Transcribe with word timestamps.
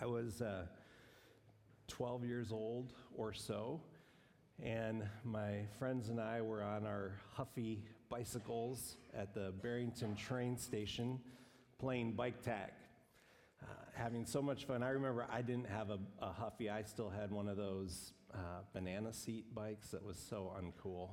I 0.00 0.06
was 0.06 0.42
uh, 0.42 0.66
12 1.88 2.24
years 2.24 2.52
old 2.52 2.92
or 3.16 3.32
so, 3.32 3.80
and 4.62 5.02
my 5.24 5.64
friends 5.76 6.08
and 6.08 6.20
I 6.20 6.40
were 6.40 6.62
on 6.62 6.86
our 6.86 7.14
Huffy 7.36 7.82
bicycles 8.08 8.96
at 9.12 9.34
the 9.34 9.52
Barrington 9.60 10.14
train 10.14 10.56
station 10.56 11.18
playing 11.80 12.12
bike 12.12 12.42
tag. 12.42 12.70
Uh, 13.60 13.66
having 13.92 14.24
so 14.24 14.40
much 14.40 14.66
fun. 14.66 14.84
I 14.84 14.90
remember 14.90 15.26
I 15.32 15.42
didn't 15.42 15.68
have 15.68 15.90
a, 15.90 15.98
a 16.22 16.30
Huffy, 16.32 16.70
I 16.70 16.82
still 16.82 17.10
had 17.10 17.32
one 17.32 17.48
of 17.48 17.56
those 17.56 18.12
uh, 18.32 18.60
banana 18.72 19.12
seat 19.12 19.52
bikes 19.52 19.88
that 19.88 20.04
was 20.04 20.16
so 20.16 20.52
uncool. 20.60 21.10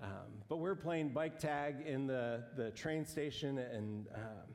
Um, 0.00 0.44
but 0.48 0.58
we're 0.58 0.76
playing 0.76 1.08
bike 1.08 1.40
tag 1.40 1.84
in 1.84 2.06
the, 2.06 2.44
the 2.56 2.70
train 2.70 3.04
station 3.04 3.58
and 3.58 4.06
um, 4.14 4.54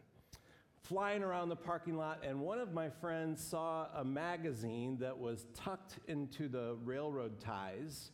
flying 0.84 1.23
around 1.23 1.47
the 1.47 1.55
parking 1.55 1.95
lot, 1.95 2.20
and 2.27 2.39
one 2.39 2.59
of 2.59 2.73
my 2.73 2.89
friends 2.89 3.41
saw 3.41 3.88
a 3.95 4.04
magazine 4.04 4.97
that 5.00 5.18
was 5.18 5.46
tucked 5.54 6.00
into 6.07 6.50
the 6.50 6.75
railroad 6.83 7.39
ties 7.39 8.11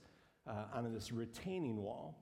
uh, 0.47 0.65
on 0.73 0.93
this 0.93 1.11
retaining 1.11 1.81
wall. 1.81 2.15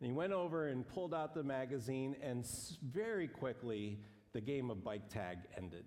And 0.00 0.06
he 0.06 0.12
went 0.12 0.32
over 0.32 0.68
and 0.68 0.88
pulled 0.88 1.12
out 1.12 1.34
the 1.34 1.42
magazine, 1.42 2.16
and 2.22 2.46
very 2.82 3.28
quickly, 3.28 3.98
the 4.32 4.40
game 4.40 4.70
of 4.70 4.82
bike 4.82 5.10
tag 5.10 5.38
ended. 5.58 5.84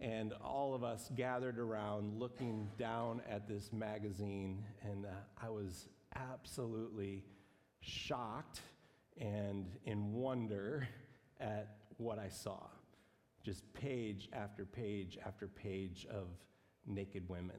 And 0.00 0.32
all 0.44 0.74
of 0.74 0.82
us 0.82 1.08
gathered 1.16 1.58
around 1.58 2.18
looking 2.18 2.68
down 2.78 3.22
at 3.30 3.48
this 3.48 3.72
magazine, 3.72 4.64
and 4.82 5.06
uh, 5.06 5.10
I 5.40 5.50
was 5.50 5.88
absolutely 6.16 7.24
shocked 7.80 8.60
and 9.20 9.66
in 9.84 10.12
wonder 10.12 10.88
at 11.40 11.76
what 11.96 12.18
I 12.18 12.28
saw 12.28 12.58
just 13.48 13.72
page 13.72 14.28
after 14.34 14.66
page 14.66 15.16
after 15.26 15.48
page 15.48 16.06
of 16.10 16.26
naked 16.86 17.26
women. 17.30 17.56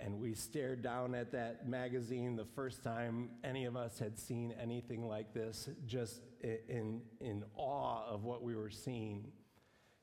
And 0.00 0.18
we 0.20 0.34
stared 0.34 0.82
down 0.82 1.14
at 1.14 1.30
that 1.30 1.68
magazine 1.68 2.34
the 2.34 2.44
first 2.44 2.82
time 2.82 3.30
any 3.44 3.66
of 3.66 3.76
us 3.76 4.00
had 4.00 4.18
seen 4.18 4.52
anything 4.60 5.06
like 5.06 5.32
this, 5.32 5.68
just 5.86 6.20
in, 6.42 7.00
in 7.20 7.44
awe 7.54 8.08
of 8.08 8.24
what 8.24 8.42
we 8.42 8.56
were 8.56 8.70
seeing. 8.70 9.28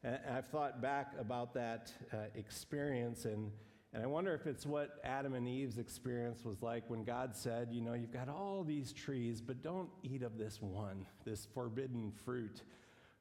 And 0.02 0.18
I've 0.34 0.48
thought 0.48 0.82
back 0.82 1.12
about 1.20 1.54
that 1.56 1.92
uh, 2.14 2.18
experience, 2.34 3.26
and, 3.26 3.52
and 3.94 4.02
I 4.02 4.06
wonder 4.06 4.34
if 4.34 4.48
it's 4.48 4.66
what 4.66 5.02
Adam 5.04 5.34
and 5.34 5.46
Eve's 5.46 5.78
experience 5.78 6.46
was 6.46 6.62
like 6.62 6.90
when 6.90 7.04
God 7.04 7.36
said, 7.36 7.68
You 7.70 7.82
know, 7.82 7.96
you've 7.96 8.14
got 8.14 8.30
all 8.30 8.64
these 8.64 8.94
trees, 8.94 9.42
but 9.42 9.62
don't 9.62 9.90
eat 10.04 10.24
of 10.24 10.38
this 10.38 10.62
one, 10.62 11.06
this 11.26 11.50
forbidden 11.54 12.14
fruit. 12.24 12.62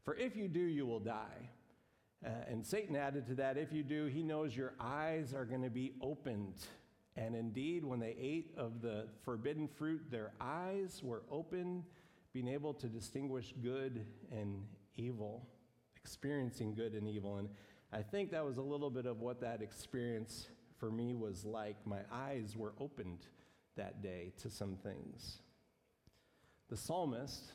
For 0.04 0.16
if 0.16 0.36
you 0.36 0.48
do, 0.48 0.60
you 0.60 0.86
will 0.86 1.00
die. 1.00 1.50
Uh, 2.24 2.30
and 2.48 2.64
Satan 2.64 2.94
added 2.94 3.26
to 3.26 3.34
that, 3.36 3.56
if 3.56 3.72
you 3.72 3.82
do, 3.82 4.06
he 4.06 4.22
knows 4.22 4.56
your 4.56 4.74
eyes 4.80 5.34
are 5.34 5.44
going 5.44 5.62
to 5.62 5.70
be 5.70 5.92
opened. 6.00 6.54
And 7.16 7.34
indeed, 7.34 7.84
when 7.84 8.00
they 8.00 8.16
ate 8.18 8.52
of 8.56 8.80
the 8.80 9.08
forbidden 9.24 9.68
fruit, 9.68 10.02
their 10.10 10.32
eyes 10.40 11.00
were 11.02 11.22
open, 11.30 11.84
being 12.32 12.48
able 12.48 12.74
to 12.74 12.86
distinguish 12.86 13.52
good 13.62 14.06
and 14.30 14.64
evil, 14.96 15.46
experiencing 15.96 16.74
good 16.74 16.94
and 16.94 17.08
evil. 17.08 17.36
And 17.38 17.48
I 17.92 18.02
think 18.02 18.30
that 18.30 18.44
was 18.44 18.56
a 18.56 18.62
little 18.62 18.90
bit 18.90 19.06
of 19.06 19.20
what 19.20 19.40
that 19.40 19.60
experience 19.60 20.48
for 20.78 20.90
me 20.90 21.14
was 21.14 21.44
like. 21.44 21.76
My 21.84 22.00
eyes 22.10 22.56
were 22.56 22.72
opened 22.80 23.26
that 23.76 24.02
day 24.02 24.32
to 24.42 24.50
some 24.50 24.76
things. 24.76 25.38
The 26.70 26.76
psalmist 26.76 27.52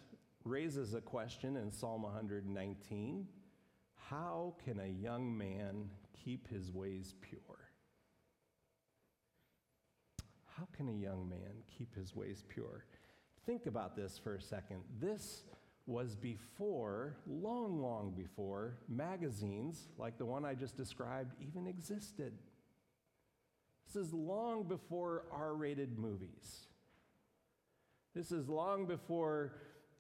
raises 0.48 0.94
a 0.94 1.02
question 1.02 1.58
in 1.58 1.72
Psalm 1.72 2.04
119 2.04 3.28
How 4.10 4.56
can 4.64 4.80
a 4.80 4.88
young 4.88 5.38
man 5.38 5.90
keep 6.14 6.48
his 6.48 6.72
ways 6.72 7.14
pure? 7.22 7.42
How 10.58 10.68
can 10.76 10.90
a 10.90 10.94
young 10.94 11.30
man 11.30 11.64
keep 11.78 11.94
his 11.94 12.16
ways 12.16 12.44
pure? 12.48 12.86
Think 13.46 13.66
about 13.66 13.96
this 13.96 14.18
for 14.18 14.36
a 14.36 14.42
second. 14.42 14.82
This 15.00 15.44
was 15.86 16.16
before, 16.16 17.16
long, 17.28 17.82
long 17.82 18.14
before, 18.16 18.78
magazines 18.90 19.88
like 19.98 20.18
the 20.18 20.26
one 20.26 20.44
I 20.44 20.54
just 20.54 20.76
described 20.76 21.34
even 21.40 21.68
existed. 21.68 22.34
This 23.86 23.96
is 23.96 24.14
long 24.14 24.64
before 24.64 25.26
R 25.32 25.54
rated 25.54 25.98
movies. 25.98 26.68
This 28.14 28.32
is 28.32 28.50
long 28.50 28.86
before 28.86 29.54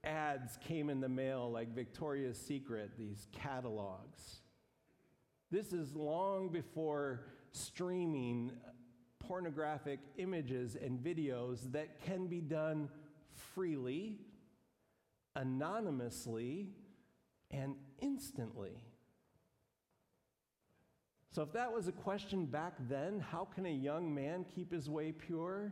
ads 0.07 0.57
came 0.57 0.89
in 0.89 1.01
the 1.01 1.09
mail 1.09 1.51
like 1.51 1.75
Victoria's 1.75 2.39
Secret, 2.39 2.91
these 2.97 3.27
catalogs. 3.31 4.37
This 5.51 5.73
is 5.73 5.95
long 5.95 6.49
before 6.49 7.25
streaming 7.51 8.51
pornographic 9.19 9.99
images 10.17 10.75
and 10.75 10.99
videos 10.99 11.71
that 11.71 12.01
can 12.01 12.27
be 12.27 12.39
done 12.39 12.89
freely, 13.53 14.19
anonymously, 15.35 16.69
and 17.51 17.75
instantly. 18.01 18.81
So, 21.33 21.43
if 21.43 21.51
that 21.53 21.71
was 21.71 21.87
a 21.87 21.91
question 21.91 22.45
back 22.45 22.73
then, 22.89 23.19
how 23.19 23.45
can 23.45 23.65
a 23.65 23.71
young 23.71 24.13
man 24.13 24.45
keep 24.55 24.71
his 24.71 24.89
way 24.89 25.11
pure? 25.11 25.71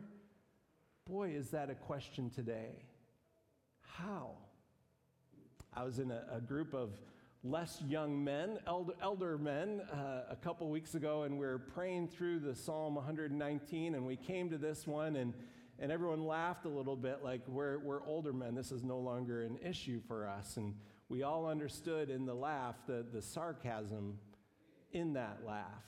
Boy, 1.06 1.30
is 1.30 1.50
that 1.50 1.70
a 1.70 1.74
question 1.74 2.30
today. 2.30 2.84
How? 3.98 4.32
I 5.72 5.84
was 5.84 5.98
in 5.98 6.10
a, 6.10 6.22
a 6.30 6.40
group 6.40 6.74
of 6.74 6.90
less 7.42 7.80
young 7.86 8.22
men, 8.22 8.58
elder, 8.66 8.92
elder 9.00 9.38
men, 9.38 9.80
uh, 9.92 10.24
a 10.30 10.36
couple 10.36 10.68
weeks 10.68 10.94
ago, 10.94 11.22
and 11.22 11.38
we 11.38 11.46
were 11.46 11.58
praying 11.58 12.08
through 12.08 12.40
the 12.40 12.54
Psalm 12.54 12.96
119, 12.96 13.94
and 13.94 14.04
we 14.04 14.16
came 14.16 14.50
to 14.50 14.58
this 14.58 14.86
one, 14.86 15.16
and, 15.16 15.32
and 15.78 15.90
everyone 15.90 16.26
laughed 16.26 16.66
a 16.66 16.68
little 16.68 16.96
bit 16.96 17.24
like, 17.24 17.40
we're, 17.46 17.78
we're 17.78 18.04
older 18.06 18.34
men, 18.34 18.54
this 18.54 18.70
is 18.70 18.82
no 18.82 18.98
longer 18.98 19.42
an 19.42 19.58
issue 19.64 20.00
for 20.06 20.28
us. 20.28 20.58
And 20.58 20.74
we 21.08 21.22
all 21.22 21.46
understood 21.46 22.10
in 22.10 22.26
the 22.26 22.34
laugh 22.34 22.74
the, 22.86 23.06
the 23.12 23.22
sarcasm 23.22 24.18
in 24.92 25.14
that 25.14 25.38
laugh. 25.46 25.86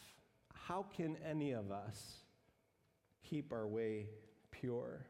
How 0.55 0.87
can 0.97 1.17
any 1.29 1.53
of 1.53 1.71
us 1.71 2.21
keep 3.23 3.53
our 3.53 3.67
way 3.67 4.07
pure? 4.51 5.05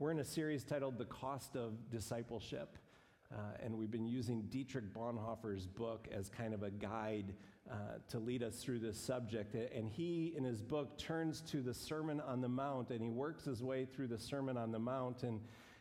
We're 0.00 0.12
in 0.12 0.20
a 0.20 0.24
series 0.24 0.62
titled 0.62 0.96
The 0.96 1.06
Cost 1.06 1.56
of 1.56 1.90
Discipleship. 1.90 2.78
Uh, 3.32 3.38
and 3.60 3.76
we've 3.76 3.90
been 3.90 4.06
using 4.06 4.42
Dietrich 4.42 4.94
Bonhoeffer's 4.94 5.66
book 5.66 6.06
as 6.12 6.28
kind 6.28 6.54
of 6.54 6.62
a 6.62 6.70
guide 6.70 7.34
uh, 7.68 7.74
to 8.10 8.20
lead 8.20 8.44
us 8.44 8.62
through 8.62 8.78
this 8.78 8.96
subject. 8.96 9.56
And 9.56 9.88
he, 9.88 10.34
in 10.36 10.44
his 10.44 10.62
book, 10.62 10.98
turns 10.98 11.40
to 11.50 11.62
the 11.62 11.74
Sermon 11.74 12.20
on 12.20 12.40
the 12.40 12.48
Mount 12.48 12.90
and 12.90 13.02
he 13.02 13.10
works 13.10 13.44
his 13.44 13.60
way 13.60 13.86
through 13.86 14.06
the 14.06 14.20
Sermon 14.20 14.56
on 14.56 14.70
the 14.70 14.78
Mount. 14.78 15.24
And, 15.24 15.40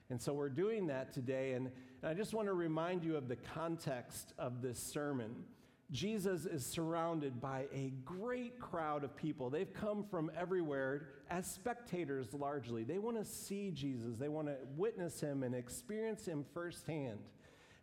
and 0.09 0.19
so 0.19 0.33
we're 0.33 0.49
doing 0.49 0.87
that 0.87 1.13
today. 1.13 1.51
And, 1.51 1.69
and 2.01 2.09
I 2.09 2.15
just 2.15 2.33
want 2.33 2.47
to 2.47 2.53
remind 2.53 3.03
you 3.03 3.17
of 3.17 3.27
the 3.27 3.35
context 3.35 4.33
of 4.39 4.63
this 4.63 4.79
sermon. 4.79 5.43
Jesus 5.91 6.45
is 6.45 6.65
surrounded 6.65 7.39
by 7.39 7.67
a 7.73 7.93
great 8.03 8.59
crowd 8.59 9.05
of 9.05 9.15
people. 9.15 9.49
They've 9.49 9.73
come 9.73 10.03
from 10.03 10.29
everywhere 10.37 11.07
as 11.29 11.49
spectators 11.49 12.33
largely. 12.33 12.83
They 12.83 12.99
want 12.99 13.17
to 13.17 13.23
see 13.23 13.71
Jesus, 13.71 14.17
they 14.17 14.27
want 14.27 14.47
to 14.47 14.57
witness 14.75 15.21
him 15.21 15.43
and 15.43 15.55
experience 15.55 16.27
him 16.27 16.45
firsthand. 16.53 17.19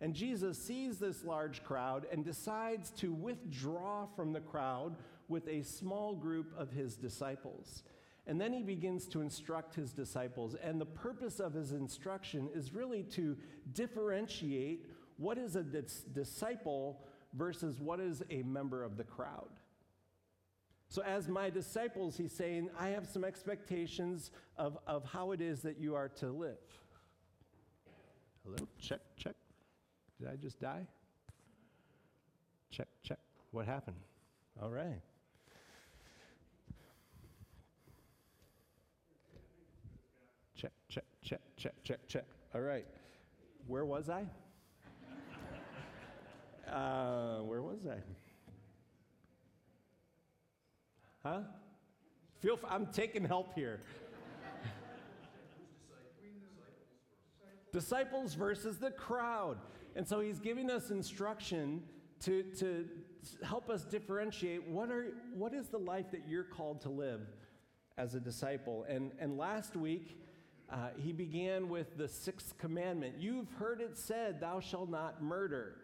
And 0.01 0.13
Jesus 0.13 0.59
sees 0.59 0.99
this 0.99 1.25
large 1.25 1.65
crowd 1.65 2.07
and 2.13 2.25
decides 2.25 2.91
to 2.93 3.13
withdraw 3.13 4.07
from 4.15 4.33
the 4.35 4.41
crowd 4.41 4.97
with 5.29 5.49
a 5.49 5.63
small 5.63 6.15
group 6.15 6.53
of 6.59 6.71
his 6.71 6.97
disciples. 6.97 7.85
And 8.27 8.39
then 8.39 8.53
he 8.53 8.63
begins 8.63 9.07
to 9.09 9.21
instruct 9.23 9.75
his 9.75 9.93
disciples. 9.93 10.57
And 10.63 10.79
the 10.79 10.87
purpose 10.87 11.41
of 11.41 11.55
his 11.55 11.73
instruction 11.73 12.51
is 12.55 12.75
really 12.75 13.03
to 13.05 13.37
differentiate 13.73 14.87
what 15.17 15.39
is 15.39 15.57
a 15.57 15.63
dis- 15.63 16.05
disciple 16.13 17.01
versus 17.35 17.81
what 17.81 18.01
is 18.01 18.23
a 18.31 18.43
member 18.43 18.83
of 18.83 18.97
the 18.97 19.05
crowd. 19.05 19.51
So, 20.89 21.03
as 21.03 21.29
my 21.29 21.51
disciples, 21.51 22.17
he's 22.17 22.33
saying, 22.33 22.71
I 22.79 22.89
have 22.89 23.07
some 23.07 23.25
expectations 23.25 24.31
of, 24.57 24.79
of 24.87 25.05
how 25.05 25.33
it 25.33 25.41
is 25.41 25.63
that 25.63 25.79
you 25.79 25.95
are 25.95 26.09
to 26.21 26.31
live. 26.31 26.59
Hello? 28.45 28.69
Check, 28.79 29.01
check. 29.17 29.35
Did 30.21 30.29
I 30.29 30.37
just 30.37 30.61
die? 30.61 30.87
Check, 32.71 32.89
check. 33.03 33.19
What 33.51 33.67
happened? 33.67 33.97
All 34.63 34.71
right. 34.71 35.01
Check, 40.55 40.73
check, 40.89 41.05
check, 41.23 41.41
check, 41.57 41.75
check, 41.83 41.99
check. 42.07 42.25
All 42.55 42.61
right. 42.61 42.87
Where 43.67 43.85
was 43.85 44.09
I? 44.09 44.27
Uh, 46.71 47.39
where 47.41 47.63
was 47.63 47.87
I? 47.87 47.97
Huh? 51.23 51.41
Feel 52.41 52.55
f- 52.63 52.71
I'm 52.71 52.87
taking 52.87 53.25
help 53.25 53.55
here. 53.55 53.81
disciples 57.75 58.35
versus 58.35 58.79
the 58.79 58.93
crowd. 58.93 59.59
And 59.97 60.07
so 60.07 60.21
he's 60.21 60.39
giving 60.39 60.71
us 60.71 60.91
instruction 60.91 61.83
to, 62.21 62.45
to 62.59 62.89
help 63.43 63.69
us 63.69 63.85
differentiate 63.85 64.67
what, 64.67 64.91
are, 64.91 65.09
what 65.35 65.53
is 65.53 65.69
the 65.69 65.79
life 65.79 66.11
that 66.13 66.23
you're 66.29 66.45
called 66.45 66.81
to 66.83 66.89
live 66.89 67.21
as 67.99 68.15
a 68.15 68.21
disciple. 68.21 68.87
And, 68.89 69.11
and 69.19 69.37
last 69.37 69.77
week, 69.77 70.21
uh, 70.71 70.89
he 70.97 71.13
began 71.13 71.69
with 71.69 71.99
the 71.99 72.09
sixth 72.09 72.57
commandment 72.59 73.17
You've 73.19 73.51
heard 73.59 73.81
it 73.81 73.99
said, 73.99 74.41
Thou 74.41 74.61
shalt 74.61 74.89
not 74.89 75.23
murder. 75.23 75.77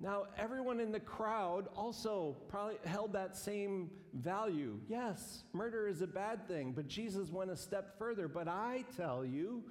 Now, 0.00 0.24
everyone 0.36 0.78
in 0.78 0.92
the 0.92 1.00
crowd 1.00 1.68
also 1.74 2.36
probably 2.48 2.76
held 2.84 3.12
that 3.14 3.36
same 3.36 3.90
value. 4.14 4.78
Yes, 4.88 5.42
murder 5.52 5.88
is 5.88 6.02
a 6.02 6.06
bad 6.06 6.46
thing, 6.46 6.72
but 6.72 6.86
Jesus 6.86 7.30
went 7.30 7.50
a 7.50 7.56
step 7.56 7.98
further. 7.98 8.28
But 8.28 8.46
I 8.46 8.84
tell 8.96 9.24
you, 9.24 9.64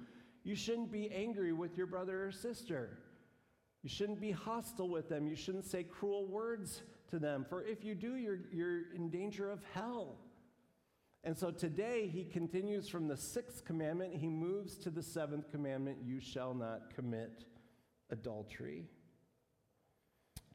you 0.44 0.54
shouldn't 0.54 0.92
be 0.92 1.10
angry 1.10 1.54
with 1.54 1.78
your 1.78 1.86
brother 1.86 2.26
or 2.26 2.32
sister. 2.32 2.98
You 3.82 3.88
shouldn't 3.88 4.20
be 4.20 4.30
hostile 4.30 4.90
with 4.90 5.08
them. 5.08 5.26
You 5.26 5.36
shouldn't 5.36 5.64
say 5.64 5.82
cruel 5.82 6.26
words 6.26 6.82
to 7.10 7.18
them, 7.18 7.46
for 7.48 7.62
if 7.62 7.82
you 7.82 7.94
do, 7.94 8.16
you're, 8.16 8.40
you're 8.52 8.92
in 8.94 9.08
danger 9.08 9.50
of 9.50 9.62
hell. 9.72 10.18
And 11.24 11.36
so 11.36 11.50
today 11.50 12.06
he 12.06 12.24
continues 12.24 12.86
from 12.86 13.08
the 13.08 13.16
sixth 13.16 13.64
commandment, 13.64 14.14
he 14.14 14.28
moves 14.28 14.76
to 14.78 14.90
the 14.90 15.02
seventh 15.02 15.50
commandment 15.50 15.98
you 16.04 16.20
shall 16.20 16.52
not 16.52 16.94
commit 16.94 17.44
adultery. 18.10 18.84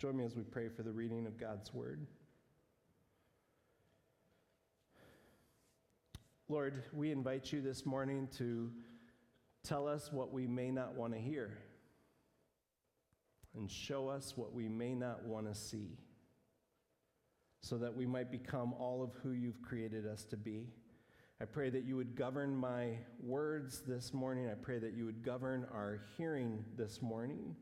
Join 0.04 0.18
me 0.18 0.26
as 0.26 0.36
we 0.36 0.44
pray 0.44 0.68
for 0.68 0.84
the 0.84 0.92
reading 0.92 1.26
of 1.28 1.40
God's 1.40 1.74
word. 1.74 2.06
Lord, 6.50 6.84
we 6.92 7.10
invite 7.10 7.54
you 7.54 7.62
this 7.62 7.86
morning 7.86 8.28
to 8.38 8.70
tell 9.64 9.88
us 9.88 10.12
what 10.12 10.34
we 10.34 10.46
may 10.46 10.72
not 10.72 10.94
want 10.96 11.14
to 11.14 11.20
hear 11.22 11.58
and 13.56 13.72
show 13.72 14.10
us 14.10 14.34
what 14.36 14.52
we 14.52 14.68
may 14.68 14.94
not 14.94 15.24
want 15.24 15.48
to 15.48 15.56
see 15.56 15.98
so 17.62 17.78
that 17.78 17.96
we 17.96 18.06
might 18.06 18.30
become 18.30 18.74
all 18.74 19.02
of 19.02 19.14
who 19.24 19.32
you've 19.32 19.62
created 19.62 20.06
us 20.06 20.26
to 20.26 20.36
be. 20.36 20.68
I 21.40 21.46
pray 21.46 21.70
that 21.70 21.86
you 21.86 21.96
would 21.96 22.14
govern 22.18 22.54
my 22.54 22.98
words 23.22 23.84
this 23.88 24.14
morning. 24.14 24.50
I 24.50 24.56
pray 24.56 24.80
that 24.80 24.96
you 24.98 25.06
would 25.06 25.24
govern 25.24 25.66
our 25.74 26.02
hearing 26.18 26.66
this 26.76 27.02
morning. 27.02 27.56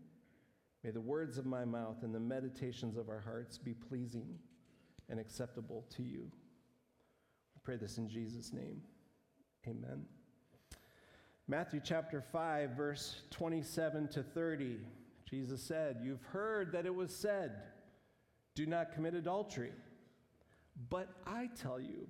May 0.83 0.91
the 0.91 1.01
words 1.01 1.37
of 1.37 1.45
my 1.45 1.63
mouth 1.63 1.97
and 2.01 2.13
the 2.13 2.19
meditations 2.19 2.97
of 2.97 3.09
our 3.09 3.19
hearts 3.19 3.57
be 3.57 3.73
pleasing 3.73 4.39
and 5.09 5.19
acceptable 5.19 5.85
to 5.95 6.03
you. 6.03 6.31
I 7.55 7.59
pray 7.63 7.77
this 7.77 7.97
in 7.97 8.09
Jesus' 8.09 8.51
name. 8.51 8.81
Amen. 9.67 10.05
Matthew 11.47 11.81
chapter 11.83 12.23
5, 12.31 12.71
verse 12.71 13.21
27 13.29 14.07
to 14.09 14.23
30. 14.23 14.77
Jesus 15.29 15.61
said, 15.61 15.97
You've 16.03 16.23
heard 16.23 16.71
that 16.71 16.85
it 16.85 16.95
was 16.95 17.15
said, 17.15 17.51
Do 18.55 18.65
not 18.65 18.93
commit 18.93 19.13
adultery. 19.13 19.73
But 20.89 21.09
I 21.27 21.49
tell 21.61 21.79
you 21.79 22.07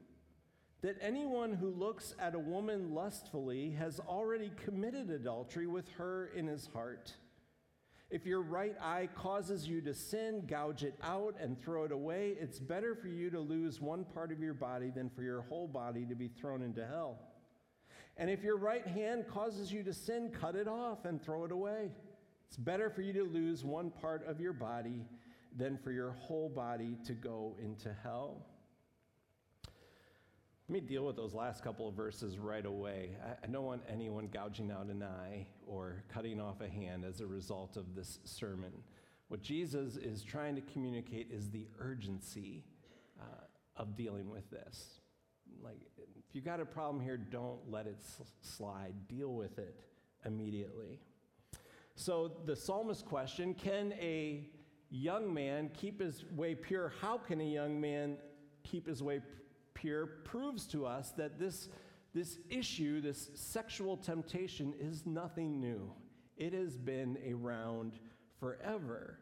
that 0.81 0.97
anyone 1.01 1.53
who 1.53 1.69
looks 1.69 2.15
at 2.19 2.35
a 2.35 2.39
woman 2.39 2.93
lustfully 2.93 3.71
has 3.71 3.99
already 3.99 4.51
committed 4.63 5.09
adultery 5.09 5.67
with 5.67 5.89
her 5.97 6.31
in 6.35 6.47
his 6.47 6.69
heart. 6.73 7.13
If 8.11 8.25
your 8.25 8.41
right 8.41 8.75
eye 8.81 9.07
causes 9.15 9.65
you 9.65 9.79
to 9.81 9.93
sin, 9.93 10.43
gouge 10.45 10.83
it 10.83 10.99
out 11.01 11.35
and 11.39 11.57
throw 11.57 11.85
it 11.85 11.93
away. 11.93 12.35
It's 12.37 12.59
better 12.59 12.93
for 12.93 13.07
you 13.07 13.29
to 13.29 13.39
lose 13.39 13.79
one 13.79 14.03
part 14.03 14.33
of 14.33 14.41
your 14.41 14.53
body 14.53 14.91
than 14.93 15.09
for 15.09 15.23
your 15.23 15.43
whole 15.43 15.67
body 15.67 16.05
to 16.05 16.13
be 16.13 16.27
thrown 16.27 16.61
into 16.61 16.85
hell. 16.85 17.19
And 18.17 18.29
if 18.29 18.43
your 18.43 18.57
right 18.57 18.85
hand 18.85 19.25
causes 19.29 19.71
you 19.71 19.81
to 19.83 19.93
sin, 19.93 20.29
cut 20.37 20.55
it 20.55 20.67
off 20.67 21.05
and 21.05 21.21
throw 21.21 21.45
it 21.45 21.53
away. 21.53 21.91
It's 22.47 22.57
better 22.57 22.89
for 22.89 23.01
you 23.01 23.13
to 23.13 23.23
lose 23.23 23.63
one 23.63 23.89
part 23.89 24.27
of 24.27 24.41
your 24.41 24.51
body 24.51 25.05
than 25.57 25.77
for 25.77 25.93
your 25.93 26.11
whole 26.11 26.49
body 26.49 26.97
to 27.05 27.13
go 27.13 27.55
into 27.63 27.95
hell. 28.03 28.45
Let 30.69 30.73
me 30.73 30.79
deal 30.79 31.05
with 31.05 31.15
those 31.15 31.33
last 31.33 31.63
couple 31.63 31.87
of 31.87 31.95
verses 31.95 32.37
right 32.37 32.65
away. 32.65 33.17
I, 33.43 33.47
don't 33.47 33.65
want 33.65 33.81
anyone 33.89 34.29
gouging 34.31 34.71
out 34.71 34.85
an 34.85 35.03
eye 35.03 35.47
or 35.67 36.03
cutting 36.13 36.39
off 36.39 36.61
a 36.61 36.69
hand 36.69 37.03
as 37.03 37.19
a 37.19 37.27
result 37.27 37.75
of 37.75 37.93
this 37.93 38.19
sermon. 38.23 38.71
What 39.27 39.41
Jesus 39.41 39.97
is 39.97 40.23
trying 40.23 40.55
to 40.55 40.61
communicate 40.61 41.29
is 41.29 41.49
the 41.49 41.67
urgency 41.79 42.63
uh, 43.19 43.23
of 43.75 43.95
dealing 43.95 44.29
with 44.29 44.49
this. 44.49 45.01
Like, 45.61 45.79
if 45.97 46.35
you 46.35 46.41
got 46.41 46.61
a 46.61 46.65
problem 46.65 47.03
here, 47.03 47.17
don't 47.17 47.59
let 47.69 47.85
it 47.85 47.97
slide. 48.41 48.93
Deal 49.09 49.33
with 49.33 49.59
it 49.59 49.75
immediately. 50.25 50.99
So, 51.95 52.31
the 52.45 52.55
psalmist 52.55 53.05
question 53.05 53.53
can 53.53 53.93
a 53.99 54.49
young 54.89 55.33
man 55.33 55.69
keep 55.73 55.99
his 55.99 56.23
way 56.35 56.55
pure? 56.55 56.93
How 57.01 57.17
can 57.17 57.41
a 57.41 57.45
young 57.45 57.81
man 57.81 58.17
keep 58.63 58.87
his 58.87 59.03
way 59.03 59.21
here 59.79 60.05
proves 60.23 60.65
to 60.67 60.85
us 60.85 61.11
that 61.11 61.39
this, 61.39 61.69
this 62.13 62.37
issue, 62.49 63.01
this 63.01 63.29
sexual 63.35 63.97
temptation, 63.97 64.73
is 64.79 65.05
nothing 65.05 65.59
new. 65.59 65.91
It 66.37 66.53
has 66.53 66.77
been 66.77 67.17
around 67.31 67.99
forever. 68.39 69.19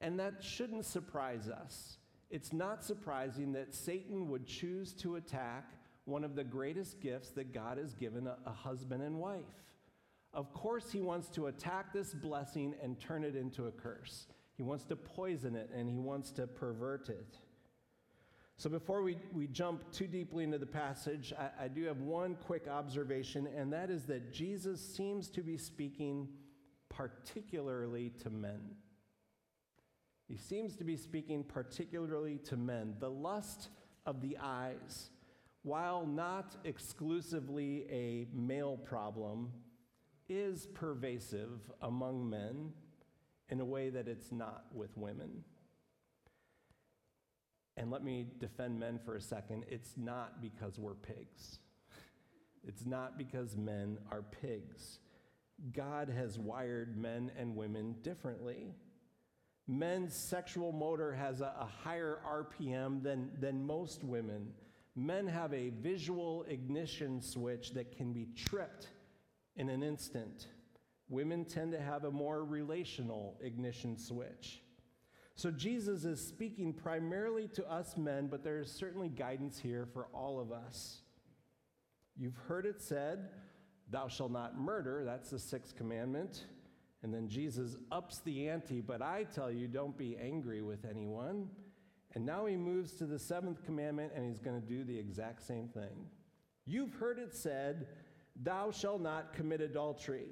And 0.00 0.18
that 0.20 0.42
shouldn't 0.42 0.84
surprise 0.84 1.48
us. 1.48 1.98
It's 2.30 2.52
not 2.52 2.84
surprising 2.84 3.52
that 3.52 3.74
Satan 3.74 4.28
would 4.28 4.46
choose 4.46 4.92
to 4.94 5.16
attack 5.16 5.72
one 6.04 6.24
of 6.24 6.34
the 6.34 6.44
greatest 6.44 7.00
gifts 7.00 7.30
that 7.30 7.52
God 7.52 7.78
has 7.78 7.94
given 7.94 8.26
a, 8.26 8.36
a 8.46 8.52
husband 8.52 9.02
and 9.02 9.18
wife. 9.18 9.40
Of 10.34 10.52
course, 10.52 10.90
he 10.90 11.00
wants 11.00 11.28
to 11.30 11.46
attack 11.46 11.92
this 11.92 12.14
blessing 12.14 12.74
and 12.82 13.00
turn 13.00 13.24
it 13.24 13.34
into 13.34 13.66
a 13.66 13.72
curse. 13.72 14.26
He 14.56 14.62
wants 14.62 14.84
to 14.86 14.96
poison 14.96 15.54
it 15.54 15.70
and 15.74 15.88
he 15.88 15.98
wants 15.98 16.30
to 16.32 16.46
pervert 16.46 17.08
it. 17.08 17.38
So, 18.58 18.68
before 18.68 19.02
we, 19.02 19.16
we 19.32 19.46
jump 19.46 19.92
too 19.92 20.08
deeply 20.08 20.42
into 20.42 20.58
the 20.58 20.66
passage, 20.66 21.32
I, 21.38 21.66
I 21.66 21.68
do 21.68 21.84
have 21.84 22.00
one 22.00 22.34
quick 22.34 22.66
observation, 22.66 23.46
and 23.56 23.72
that 23.72 23.88
is 23.88 24.04
that 24.06 24.32
Jesus 24.32 24.80
seems 24.80 25.30
to 25.30 25.42
be 25.42 25.56
speaking 25.56 26.26
particularly 26.88 28.10
to 28.24 28.30
men. 28.30 28.58
He 30.26 30.36
seems 30.36 30.74
to 30.76 30.84
be 30.84 30.96
speaking 30.96 31.44
particularly 31.44 32.38
to 32.46 32.56
men. 32.56 32.96
The 32.98 33.08
lust 33.08 33.68
of 34.04 34.20
the 34.20 34.36
eyes, 34.42 35.10
while 35.62 36.04
not 36.04 36.56
exclusively 36.64 37.86
a 37.88 38.26
male 38.34 38.76
problem, 38.76 39.52
is 40.28 40.66
pervasive 40.74 41.70
among 41.80 42.28
men 42.28 42.72
in 43.50 43.60
a 43.60 43.64
way 43.64 43.88
that 43.88 44.08
it's 44.08 44.32
not 44.32 44.64
with 44.74 44.96
women. 44.96 45.44
And 47.78 47.92
let 47.92 48.02
me 48.02 48.26
defend 48.40 48.80
men 48.80 48.98
for 48.98 49.14
a 49.14 49.20
second. 49.20 49.64
It's 49.68 49.94
not 49.96 50.42
because 50.42 50.80
we're 50.80 50.94
pigs. 50.94 51.60
It's 52.66 52.84
not 52.84 53.16
because 53.16 53.56
men 53.56 53.98
are 54.10 54.22
pigs. 54.22 54.98
God 55.72 56.08
has 56.08 56.40
wired 56.40 56.98
men 56.98 57.30
and 57.38 57.54
women 57.54 57.94
differently. 58.02 58.74
Men's 59.68 60.12
sexual 60.12 60.72
motor 60.72 61.12
has 61.12 61.40
a, 61.40 61.54
a, 61.60 61.68
higher 61.84 62.18
RPM 62.26 63.00
than, 63.02 63.30
than 63.38 63.64
most 63.64 64.02
women. 64.02 64.48
Men 64.96 65.28
have 65.28 65.54
a 65.54 65.68
visual 65.68 66.44
ignition 66.48 67.20
switch 67.20 67.74
that 67.74 67.96
can 67.96 68.12
be 68.12 68.26
tripped 68.34 68.88
in 69.54 69.68
an 69.68 69.84
instant. 69.84 70.48
Women 71.08 71.44
tend 71.44 71.72
to 71.72 71.80
have 71.80 72.04
a 72.04 72.10
more 72.10 72.44
relational 72.44 73.38
ignition 73.40 73.96
switch. 73.96 74.62
So 75.38 75.52
Jesus 75.52 76.04
is 76.04 76.20
speaking 76.20 76.72
primarily 76.72 77.46
to 77.54 77.70
us 77.70 77.96
men, 77.96 78.26
but 78.26 78.42
there 78.42 78.58
is 78.58 78.72
certainly 78.72 79.08
guidance 79.08 79.56
here 79.56 79.86
for 79.86 80.08
all 80.12 80.40
of 80.40 80.50
us. 80.50 81.02
You've 82.16 82.36
heard 82.48 82.66
it 82.66 82.82
said, 82.82 83.28
Thou 83.88 84.08
shalt 84.08 84.32
not 84.32 84.58
murder. 84.58 85.04
That's 85.04 85.30
the 85.30 85.38
sixth 85.38 85.76
commandment. 85.76 86.46
And 87.04 87.14
then 87.14 87.28
Jesus 87.28 87.76
ups 87.92 88.18
the 88.24 88.48
ante, 88.48 88.80
but 88.80 89.00
I 89.00 89.26
tell 89.32 89.48
you, 89.48 89.68
don't 89.68 89.96
be 89.96 90.16
angry 90.20 90.60
with 90.60 90.84
anyone. 90.84 91.48
And 92.16 92.26
now 92.26 92.46
he 92.46 92.56
moves 92.56 92.94
to 92.94 93.06
the 93.06 93.20
seventh 93.20 93.64
commandment, 93.64 94.10
and 94.16 94.26
he's 94.26 94.40
going 94.40 94.60
to 94.60 94.66
do 94.66 94.82
the 94.82 94.98
exact 94.98 95.46
same 95.46 95.68
thing. 95.68 96.08
You've 96.66 96.94
heard 96.94 97.20
it 97.20 97.32
said, 97.32 97.86
Thou 98.42 98.72
shalt 98.72 99.02
not 99.02 99.32
commit 99.34 99.60
adultery. 99.60 100.30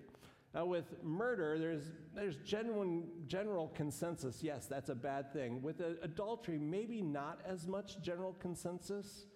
Now, 0.56 0.64
with 0.64 0.86
murder, 1.04 1.58
there's, 1.58 1.82
there's 2.14 2.36
genuine, 2.36 3.08
general 3.26 3.68
consensus 3.74 4.42
yes, 4.42 4.64
that's 4.64 4.88
a 4.88 4.94
bad 4.94 5.30
thing. 5.30 5.60
With 5.60 5.80
a, 5.80 5.98
adultery, 6.00 6.56
maybe 6.56 7.02
not 7.02 7.40
as 7.46 7.66
much 7.66 8.00
general 8.00 8.34
consensus. 8.40 9.26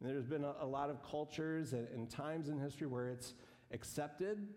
There's 0.00 0.26
been 0.26 0.42
a, 0.42 0.56
a 0.60 0.66
lot 0.66 0.90
of 0.90 1.00
cultures 1.08 1.74
and, 1.74 1.86
and 1.94 2.10
times 2.10 2.48
in 2.48 2.58
history 2.58 2.88
where 2.88 3.08
it's 3.08 3.34
accepted. 3.70 4.48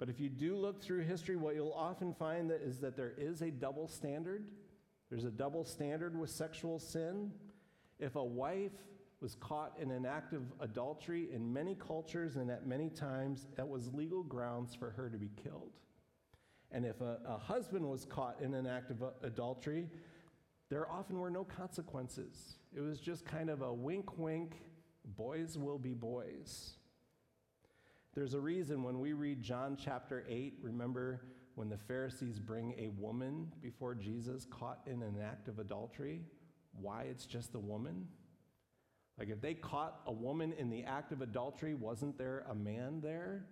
But 0.00 0.08
if 0.08 0.18
you 0.18 0.28
do 0.28 0.56
look 0.56 0.82
through 0.82 1.02
history, 1.02 1.36
what 1.36 1.54
you'll 1.54 1.72
often 1.72 2.12
find 2.12 2.50
that 2.50 2.60
is 2.60 2.80
that 2.80 2.96
there 2.96 3.12
is 3.16 3.40
a 3.40 3.52
double 3.52 3.86
standard. 3.86 4.42
There's 5.10 5.24
a 5.24 5.30
double 5.30 5.62
standard 5.62 6.18
with 6.18 6.30
sexual 6.30 6.80
sin. 6.80 7.30
If 8.00 8.16
a 8.16 8.24
wife 8.24 8.72
was 9.22 9.36
caught 9.36 9.72
in 9.80 9.92
an 9.92 10.04
act 10.04 10.32
of 10.32 10.42
adultery 10.58 11.28
in 11.32 11.52
many 11.52 11.76
cultures 11.76 12.34
and 12.36 12.50
at 12.50 12.66
many 12.66 12.90
times, 12.90 13.46
that 13.56 13.66
was 13.66 13.94
legal 13.94 14.24
grounds 14.24 14.74
for 14.74 14.90
her 14.90 15.08
to 15.08 15.16
be 15.16 15.30
killed. 15.42 15.70
And 16.72 16.84
if 16.84 17.00
a, 17.00 17.18
a 17.26 17.38
husband 17.38 17.88
was 17.88 18.04
caught 18.04 18.40
in 18.40 18.52
an 18.54 18.66
act 18.66 18.90
of 18.90 19.02
adultery, 19.22 19.88
there 20.70 20.90
often 20.90 21.20
were 21.20 21.30
no 21.30 21.44
consequences. 21.44 22.56
It 22.74 22.80
was 22.80 22.98
just 22.98 23.24
kind 23.24 23.48
of 23.48 23.62
a 23.62 23.72
wink, 23.72 24.18
wink, 24.18 24.56
boys 25.16 25.56
will 25.56 25.78
be 25.78 25.94
boys. 25.94 26.72
There's 28.14 28.34
a 28.34 28.40
reason 28.40 28.82
when 28.82 28.98
we 28.98 29.12
read 29.12 29.42
John 29.42 29.76
chapter 29.82 30.24
8, 30.28 30.54
remember 30.62 31.20
when 31.54 31.68
the 31.68 31.78
Pharisees 31.78 32.40
bring 32.40 32.74
a 32.76 32.88
woman 33.00 33.52
before 33.62 33.94
Jesus 33.94 34.46
caught 34.50 34.80
in 34.86 35.02
an 35.02 35.16
act 35.22 35.46
of 35.46 35.60
adultery? 35.60 36.22
Why 36.72 37.02
it's 37.02 37.26
just 37.26 37.54
a 37.54 37.60
woman? 37.60 38.08
Like 39.18 39.28
if 39.28 39.40
they 39.40 39.54
caught 39.54 40.00
a 40.06 40.12
woman 40.12 40.52
in 40.58 40.70
the 40.70 40.84
act 40.84 41.12
of 41.12 41.20
adultery, 41.20 41.74
wasn't 41.74 42.18
there 42.18 42.44
a 42.48 42.54
man 42.54 43.00
there? 43.00 43.46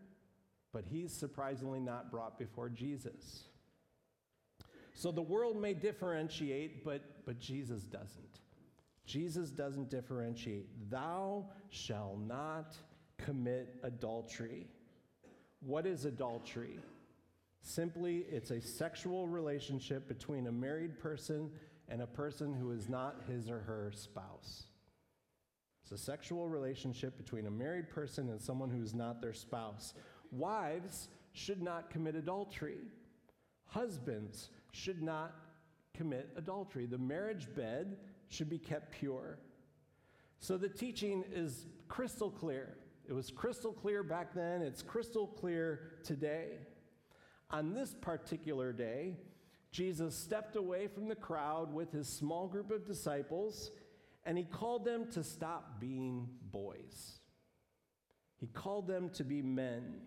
But 0.73 0.85
he's 0.85 1.13
surprisingly 1.13 1.81
not 1.81 2.11
brought 2.11 2.39
before 2.39 2.69
Jesus. 2.69 3.45
So 4.95 5.11
the 5.11 5.23
world 5.23 5.61
may 5.61 5.75
differentiate, 5.75 6.85
but, 6.85 7.03
but 7.25 7.39
Jesus 7.39 7.83
doesn't. 7.83 8.41
Jesus 9.07 9.51
doesn't 9.51 9.91
differentiate. 9.91 10.69
Thou 10.91 11.47
shall 11.71 12.19
not 12.27 12.77
commit 13.19 13.77
adultery. 13.83 14.67
What 15.61 15.87
is 15.87 16.05
adultery? 16.05 16.79
Simply, 17.63 18.25
it's 18.31 18.51
a 18.51 18.61
sexual 18.61 19.27
relationship 19.29 20.09
between 20.09 20.47
a 20.47 20.53
married 20.53 20.99
person 20.99 21.51
and 21.89 22.03
a 22.03 22.07
person 22.07 22.55
who 22.55 22.71
is 22.71 22.89
not 22.89 23.23
his 23.29 23.51
or 23.51 23.59
her 23.61 23.93
spouse. 23.95 24.65
It's 25.91 26.01
a 26.01 26.05
sexual 26.05 26.49
relationship 26.49 27.17
between 27.17 27.47
a 27.47 27.51
married 27.51 27.91
person 27.91 28.29
and 28.29 28.41
someone 28.41 28.71
who 28.71 28.81
is 28.81 28.95
not 28.95 29.21
their 29.21 29.33
spouse. 29.33 29.95
Wives 30.31 31.09
should 31.33 31.63
not 31.63 31.91
commit 31.91 32.15
adultery. 32.15 32.79
Husbands 33.65 34.51
should 34.71 35.03
not 35.03 35.35
commit 35.93 36.29
adultery. 36.37 36.87
The 36.87 36.99
marriage 36.99 37.49
bed 37.57 37.97
should 38.29 38.49
be 38.49 38.59
kept 38.59 38.93
pure. 38.93 39.39
So 40.39 40.57
the 40.57 40.69
teaching 40.69 41.25
is 41.33 41.67
crystal 41.89 42.31
clear. 42.31 42.77
It 43.09 43.13
was 43.13 43.33
crystal 43.33 43.73
clear 43.73 44.05
back 44.05 44.33
then, 44.33 44.63
it's 44.63 44.83
crystal 44.83 45.27
clear 45.27 45.95
today. 46.05 46.59
On 47.51 47.75
this 47.75 47.97
particular 48.01 48.73
day, 48.73 49.17
Jesus 49.73 50.15
stepped 50.15 50.55
away 50.55 50.87
from 50.87 51.09
the 51.09 51.17
crowd 51.17 51.75
with 51.75 51.91
his 51.91 52.09
small 52.09 52.47
group 52.47 52.71
of 52.71 52.87
disciples 52.87 53.73
and 54.25 54.37
he 54.37 54.45
called 54.45 54.85
them 54.85 55.11
to 55.13 55.23
stop 55.23 55.81
being 55.81 56.29
boys. 56.51 57.21
He 58.39 58.47
called 58.47 58.87
them 58.87 59.11
to 59.11 59.25
be 59.25 59.43
men. 59.43 60.01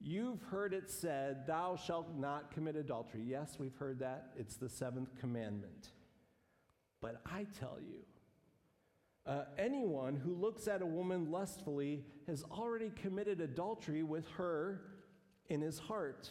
You've 0.00 0.42
heard 0.42 0.74
it 0.74 0.90
said, 0.90 1.46
Thou 1.46 1.76
shalt 1.76 2.16
not 2.16 2.50
commit 2.50 2.76
adultery. 2.76 3.22
Yes, 3.24 3.56
we've 3.58 3.76
heard 3.76 4.00
that. 4.00 4.32
It's 4.36 4.56
the 4.56 4.68
seventh 4.68 5.16
commandment. 5.20 5.90
But 7.00 7.20
I 7.24 7.46
tell 7.58 7.78
you, 7.80 8.00
uh, 9.24 9.44
anyone 9.56 10.16
who 10.16 10.34
looks 10.34 10.66
at 10.66 10.82
a 10.82 10.86
woman 10.86 11.30
lustfully 11.30 12.04
has 12.26 12.42
already 12.50 12.90
committed 12.90 13.40
adultery 13.40 14.02
with 14.02 14.26
her 14.30 14.80
in 15.48 15.60
his 15.60 15.78
heart. 15.78 16.28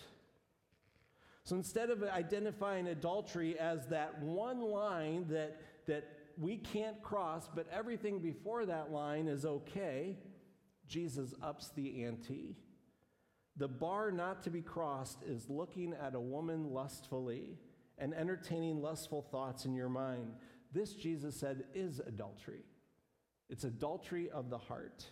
So 1.44 1.56
instead 1.56 1.90
of 1.90 2.04
identifying 2.04 2.88
adultery 2.88 3.58
as 3.58 3.88
that 3.88 4.22
one 4.22 4.62
line 4.62 5.26
that, 5.30 5.60
that 5.88 6.06
we 6.42 6.58
can't 6.58 7.02
cross, 7.04 7.48
but 7.54 7.68
everything 7.72 8.18
before 8.20 8.66
that 8.66 8.92
line 8.92 9.28
is 9.28 9.46
okay, 9.46 10.18
Jesus 10.88 11.36
ups 11.42 11.70
the 11.76 12.04
ante. 12.04 12.58
The 13.58 13.68
bar 13.68 14.12
not 14.12 14.42
to 14.44 14.50
be 14.50 14.62
crossed 14.62 15.22
is 15.22 15.50
looking 15.50 15.94
at 15.94 16.16
a 16.16 16.20
woman 16.20 16.72
lustfully 16.72 17.60
and 18.00 18.12
entertaining 18.16 18.82
lustful 18.82 19.22
thoughts 19.22 19.66
in 19.66 19.76
your 19.76 19.88
mind. 19.88 20.34
This, 20.74 20.94
Jesus 20.94 21.36
said, 21.36 21.66
is 21.76 22.00
adultery. 22.00 22.66
It's 23.48 23.64
adultery 23.64 24.32
of 24.32 24.50
the 24.50 24.58
heart. 24.58 25.06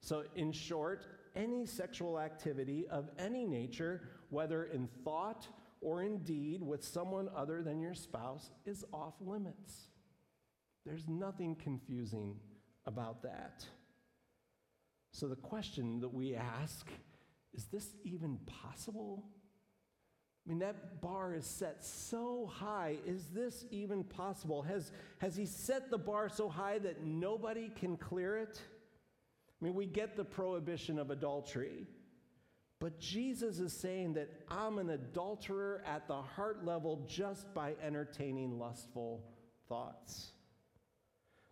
So, 0.00 0.24
in 0.34 0.50
short, 0.52 1.06
any 1.36 1.66
sexual 1.66 2.18
activity 2.18 2.86
of 2.90 3.10
any 3.18 3.44
nature, 3.44 4.08
whether 4.30 4.64
in 4.64 4.88
thought 5.04 5.46
or 5.82 6.02
in 6.02 6.18
deed 6.18 6.62
with 6.62 6.82
someone 6.82 7.28
other 7.36 7.62
than 7.62 7.80
your 7.80 7.94
spouse, 7.94 8.50
is 8.64 8.82
off 8.94 9.14
limits. 9.20 9.89
There's 10.84 11.08
nothing 11.08 11.56
confusing 11.56 12.36
about 12.86 13.22
that. 13.22 13.64
So, 15.12 15.28
the 15.28 15.36
question 15.36 16.00
that 16.00 16.12
we 16.12 16.34
ask 16.34 16.88
is 17.52 17.64
this 17.64 17.88
even 18.04 18.38
possible? 18.46 19.24
I 20.46 20.48
mean, 20.48 20.60
that 20.60 21.00
bar 21.00 21.34
is 21.34 21.44
set 21.44 21.84
so 21.84 22.50
high. 22.52 22.96
Is 23.06 23.26
this 23.26 23.64
even 23.70 24.04
possible? 24.04 24.62
Has, 24.62 24.92
has 25.18 25.36
he 25.36 25.46
set 25.46 25.90
the 25.90 25.98
bar 25.98 26.28
so 26.28 26.48
high 26.48 26.78
that 26.78 27.04
nobody 27.04 27.68
can 27.68 27.96
clear 27.96 28.38
it? 28.38 28.60
I 29.60 29.64
mean, 29.64 29.74
we 29.74 29.86
get 29.86 30.16
the 30.16 30.24
prohibition 30.24 30.98
of 30.98 31.10
adultery. 31.10 31.86
But 32.78 32.98
Jesus 32.98 33.58
is 33.58 33.74
saying 33.74 34.14
that 34.14 34.30
I'm 34.48 34.78
an 34.78 34.88
adulterer 34.88 35.82
at 35.84 36.08
the 36.08 36.22
heart 36.22 36.64
level 36.64 37.04
just 37.06 37.52
by 37.52 37.74
entertaining 37.82 38.58
lustful 38.58 39.22
thoughts. 39.68 40.32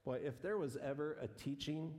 Boy, 0.09 0.21
if 0.25 0.41
there 0.41 0.57
was 0.57 0.79
ever 0.83 1.19
a 1.21 1.29
teaching 1.29 1.93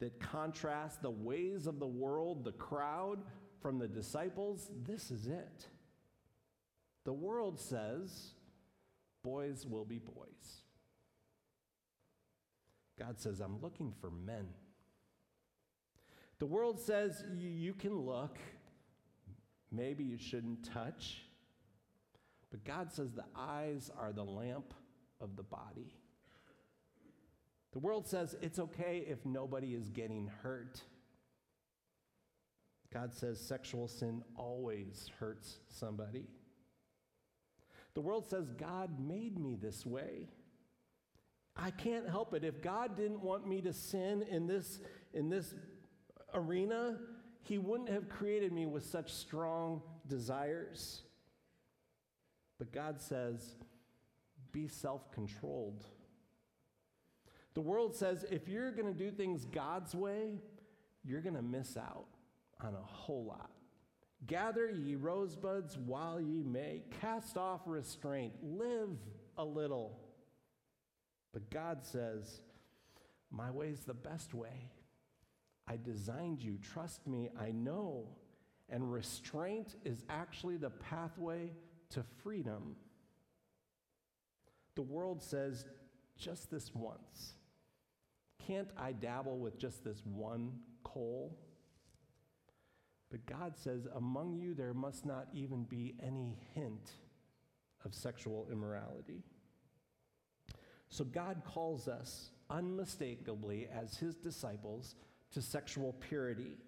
that 0.00 0.18
contrasts 0.18 0.96
the 0.96 1.12
ways 1.12 1.68
of 1.68 1.78
the 1.78 1.86
world, 1.86 2.42
the 2.42 2.50
crowd, 2.50 3.20
from 3.62 3.78
the 3.78 3.86
disciples, 3.86 4.68
this 4.84 5.12
is 5.12 5.28
it. 5.28 5.68
The 7.04 7.12
world 7.12 7.60
says 7.60 8.32
boys 9.22 9.64
will 9.64 9.84
be 9.84 10.00
boys. 10.00 10.64
God 12.98 13.20
says, 13.20 13.38
I'm 13.38 13.60
looking 13.62 13.92
for 14.00 14.10
men. 14.10 14.48
The 16.40 16.46
world 16.46 16.80
says 16.80 17.22
you 17.38 17.74
can 17.74 17.96
look, 17.96 18.38
maybe 19.70 20.02
you 20.02 20.18
shouldn't 20.18 20.68
touch. 20.68 21.22
But 22.50 22.64
God 22.64 22.92
says 22.92 23.12
the 23.12 23.22
eyes 23.36 23.88
are 23.96 24.12
the 24.12 24.24
lamp 24.24 24.74
of 25.20 25.36
the 25.36 25.44
body. 25.44 25.94
The 27.72 27.78
world 27.78 28.06
says 28.06 28.36
it's 28.42 28.58
okay 28.58 29.04
if 29.08 29.24
nobody 29.24 29.74
is 29.74 29.88
getting 29.88 30.30
hurt. 30.42 30.80
God 32.92 33.14
says 33.14 33.38
sexual 33.40 33.86
sin 33.86 34.22
always 34.36 35.10
hurts 35.20 35.58
somebody. 35.68 36.26
The 37.94 38.00
world 38.00 38.28
says 38.28 38.50
God 38.50 38.98
made 38.98 39.38
me 39.38 39.56
this 39.60 39.86
way. 39.86 40.28
I 41.56 41.70
can't 41.70 42.08
help 42.08 42.34
it. 42.34 42.44
If 42.44 42.62
God 42.62 42.96
didn't 42.96 43.20
want 43.20 43.46
me 43.46 43.60
to 43.62 43.72
sin 43.72 44.24
in 44.28 44.46
this, 44.46 44.80
in 45.12 45.28
this 45.28 45.54
arena, 46.34 46.98
He 47.42 47.58
wouldn't 47.58 47.90
have 47.90 48.08
created 48.08 48.52
me 48.52 48.66
with 48.66 48.84
such 48.84 49.12
strong 49.12 49.82
desires. 50.08 51.02
But 52.58 52.72
God 52.72 53.00
says, 53.00 53.54
be 54.52 54.68
self 54.68 55.12
controlled. 55.12 55.84
The 57.54 57.60
world 57.60 57.94
says 57.94 58.24
if 58.30 58.48
you're 58.48 58.70
going 58.70 58.92
to 58.92 58.98
do 58.98 59.10
things 59.10 59.44
God's 59.44 59.94
way, 59.94 60.38
you're 61.04 61.20
going 61.20 61.36
to 61.36 61.42
miss 61.42 61.76
out 61.76 62.06
on 62.60 62.74
a 62.74 62.86
whole 62.86 63.24
lot. 63.24 63.50
Gather 64.26 64.68
ye 64.68 64.96
rosebuds 64.96 65.78
while 65.78 66.20
ye 66.20 66.42
may, 66.42 66.82
cast 67.00 67.36
off 67.36 67.62
restraint, 67.66 68.34
live 68.42 68.90
a 69.38 69.44
little. 69.44 69.98
But 71.32 71.50
God 71.50 71.82
says, 71.82 72.40
My 73.30 73.50
way's 73.50 73.80
the 73.80 73.94
best 73.94 74.34
way. 74.34 74.70
I 75.66 75.78
designed 75.82 76.42
you. 76.42 76.58
Trust 76.58 77.06
me, 77.06 77.30
I 77.40 77.52
know. 77.52 78.08
And 78.68 78.92
restraint 78.92 79.76
is 79.84 80.04
actually 80.08 80.56
the 80.56 80.70
pathway 80.70 81.52
to 81.90 82.04
freedom. 82.22 82.76
The 84.74 84.82
world 84.82 85.22
says, 85.22 85.64
just 86.20 86.50
this 86.50 86.70
once. 86.74 87.34
Can't 88.46 88.70
I 88.76 88.92
dabble 88.92 89.38
with 89.38 89.58
just 89.58 89.84
this 89.84 90.02
one 90.04 90.52
coal? 90.82 91.36
But 93.10 93.26
God 93.26 93.56
says, 93.56 93.86
Among 93.94 94.34
you 94.34 94.54
there 94.54 94.74
must 94.74 95.04
not 95.04 95.28
even 95.32 95.64
be 95.64 95.94
any 96.02 96.38
hint 96.54 96.92
of 97.84 97.94
sexual 97.94 98.48
immorality. 98.50 99.24
So 100.88 101.04
God 101.04 101.42
calls 101.44 101.88
us 101.88 102.30
unmistakably 102.48 103.68
as 103.72 103.96
his 103.96 104.16
disciples 104.16 104.96
to 105.32 105.40
sexual 105.40 105.94
purity. 106.00 106.58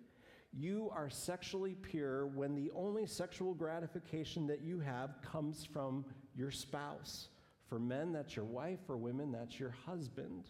You 0.52 0.90
are 0.94 1.08
sexually 1.08 1.74
pure 1.74 2.26
when 2.26 2.54
the 2.54 2.70
only 2.74 3.06
sexual 3.06 3.54
gratification 3.54 4.46
that 4.48 4.62
you 4.62 4.80
have 4.80 5.16
comes 5.22 5.64
from 5.64 6.04
your 6.36 6.50
spouse. 6.50 7.28
For 7.68 7.78
men, 7.78 8.12
that's 8.12 8.36
your 8.36 8.44
wife. 8.44 8.78
For 8.86 8.96
women, 8.96 9.32
that's 9.32 9.58
your 9.58 9.74
husband. 9.86 10.44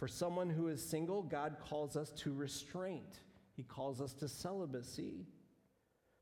For 0.00 0.08
someone 0.08 0.48
who 0.48 0.68
is 0.68 0.82
single, 0.82 1.22
God 1.22 1.58
calls 1.60 1.94
us 1.94 2.08
to 2.12 2.32
restraint. 2.32 3.20
He 3.54 3.64
calls 3.64 4.00
us 4.00 4.14
to 4.14 4.28
celibacy. 4.28 5.26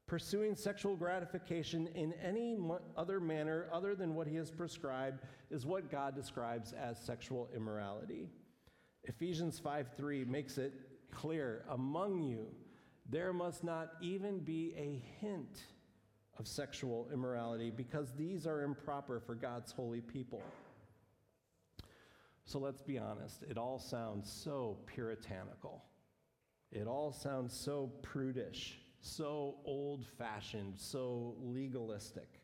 Pursuing 0.09 0.57
sexual 0.57 0.97
gratification 0.97 1.87
in 1.95 2.13
any 2.15 2.59
other 2.97 3.21
manner 3.21 3.69
other 3.73 3.95
than 3.95 4.17
what 4.17 4.27
he 4.27 4.35
has 4.35 4.51
prescribed 4.51 5.21
is 5.53 5.65
what 5.65 5.93
God 5.93 6.17
describes 6.17 6.73
as 6.73 6.99
sexual 6.99 7.49
immorality. 7.55 8.29
Ephesians 9.05 9.61
5:3 9.61 10.25
makes 10.25 10.59
it 10.59 10.75
clear 11.13 11.65
among 11.69 12.21
you 12.21 12.53
there 13.09 13.33
must 13.33 13.63
not 13.63 13.95
even 14.01 14.41
be 14.41 14.75
a 14.77 14.99
hint 15.21 15.67
of 16.37 16.49
sexual 16.49 17.09
immorality 17.13 17.71
because 17.71 18.13
these 18.15 18.45
are 18.45 18.63
improper 18.63 19.21
for 19.21 19.37
God's 19.37 19.71
holy 19.71 20.01
people. 20.01 20.43
So 22.49 22.59
let's 22.59 22.81
be 22.81 22.99
honest, 22.99 23.43
it 23.43 23.59
all 23.59 23.79
sounds 23.79 24.33
so 24.33 24.79
puritanical. 24.87 25.85
It 26.73 26.87
all 26.87 27.13
sounds 27.13 27.53
so 27.53 27.93
prudish 28.01 28.79
so 29.01 29.57
old 29.67 30.07
fashioned, 30.17 30.75
so 30.79 31.37
legalistic. 31.41 32.41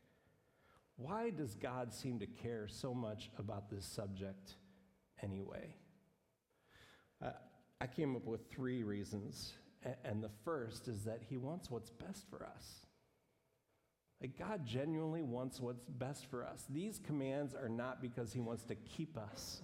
Why 0.96 1.30
does 1.30 1.54
God 1.54 1.94
seem 1.94 2.18
to 2.20 2.26
care 2.26 2.68
so 2.68 2.92
much 2.92 3.30
about 3.38 3.70
this 3.70 3.87
subject 3.87 4.56
anyway? 5.23 5.75
Uh, 7.25 7.30
I 7.80 7.87
came 7.87 8.14
up 8.14 8.26
with 8.26 8.50
three 8.50 8.82
reasons. 8.82 9.54
And 10.04 10.23
the 10.23 10.30
first 10.44 10.87
is 10.87 11.04
that 11.04 11.23
he 11.28 11.38
wants 11.38 11.70
what's 11.70 11.90
best 11.90 12.26
for 12.28 12.44
us. 12.44 12.87
Like 14.20 14.38
God 14.38 14.66
genuinely 14.66 15.23
wants 15.23 15.61
what's 15.61 15.88
best 15.88 16.26
for 16.30 16.44
us. 16.44 16.66
These 16.68 17.00
commands 17.06 17.54
are 17.54 17.70
not 17.70 18.02
because 18.02 18.34
he 18.34 18.40
wants 18.40 18.64
to 18.64 18.75
keep 18.75 19.16
us 19.16 19.62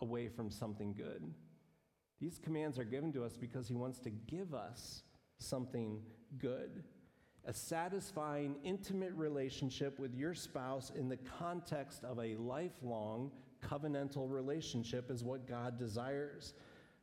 away 0.00 0.28
from 0.28 0.50
something 0.50 0.94
good. 0.94 1.22
These 2.20 2.38
commands 2.38 2.78
are 2.78 2.84
given 2.84 3.12
to 3.12 3.24
us 3.24 3.36
because 3.36 3.68
he 3.68 3.74
wants 3.74 3.98
to 4.00 4.10
give 4.10 4.54
us 4.54 5.02
something 5.38 6.00
good. 6.38 6.82
A 7.44 7.52
satisfying, 7.52 8.56
intimate 8.64 9.12
relationship 9.14 9.98
with 9.98 10.14
your 10.14 10.34
spouse 10.34 10.90
in 10.94 11.08
the 11.08 11.16
context 11.16 12.04
of 12.04 12.18
a 12.18 12.36
lifelong 12.36 13.30
covenantal 13.64 14.30
relationship 14.30 15.10
is 15.10 15.24
what 15.24 15.46
God 15.46 15.78
desires. 15.78 16.54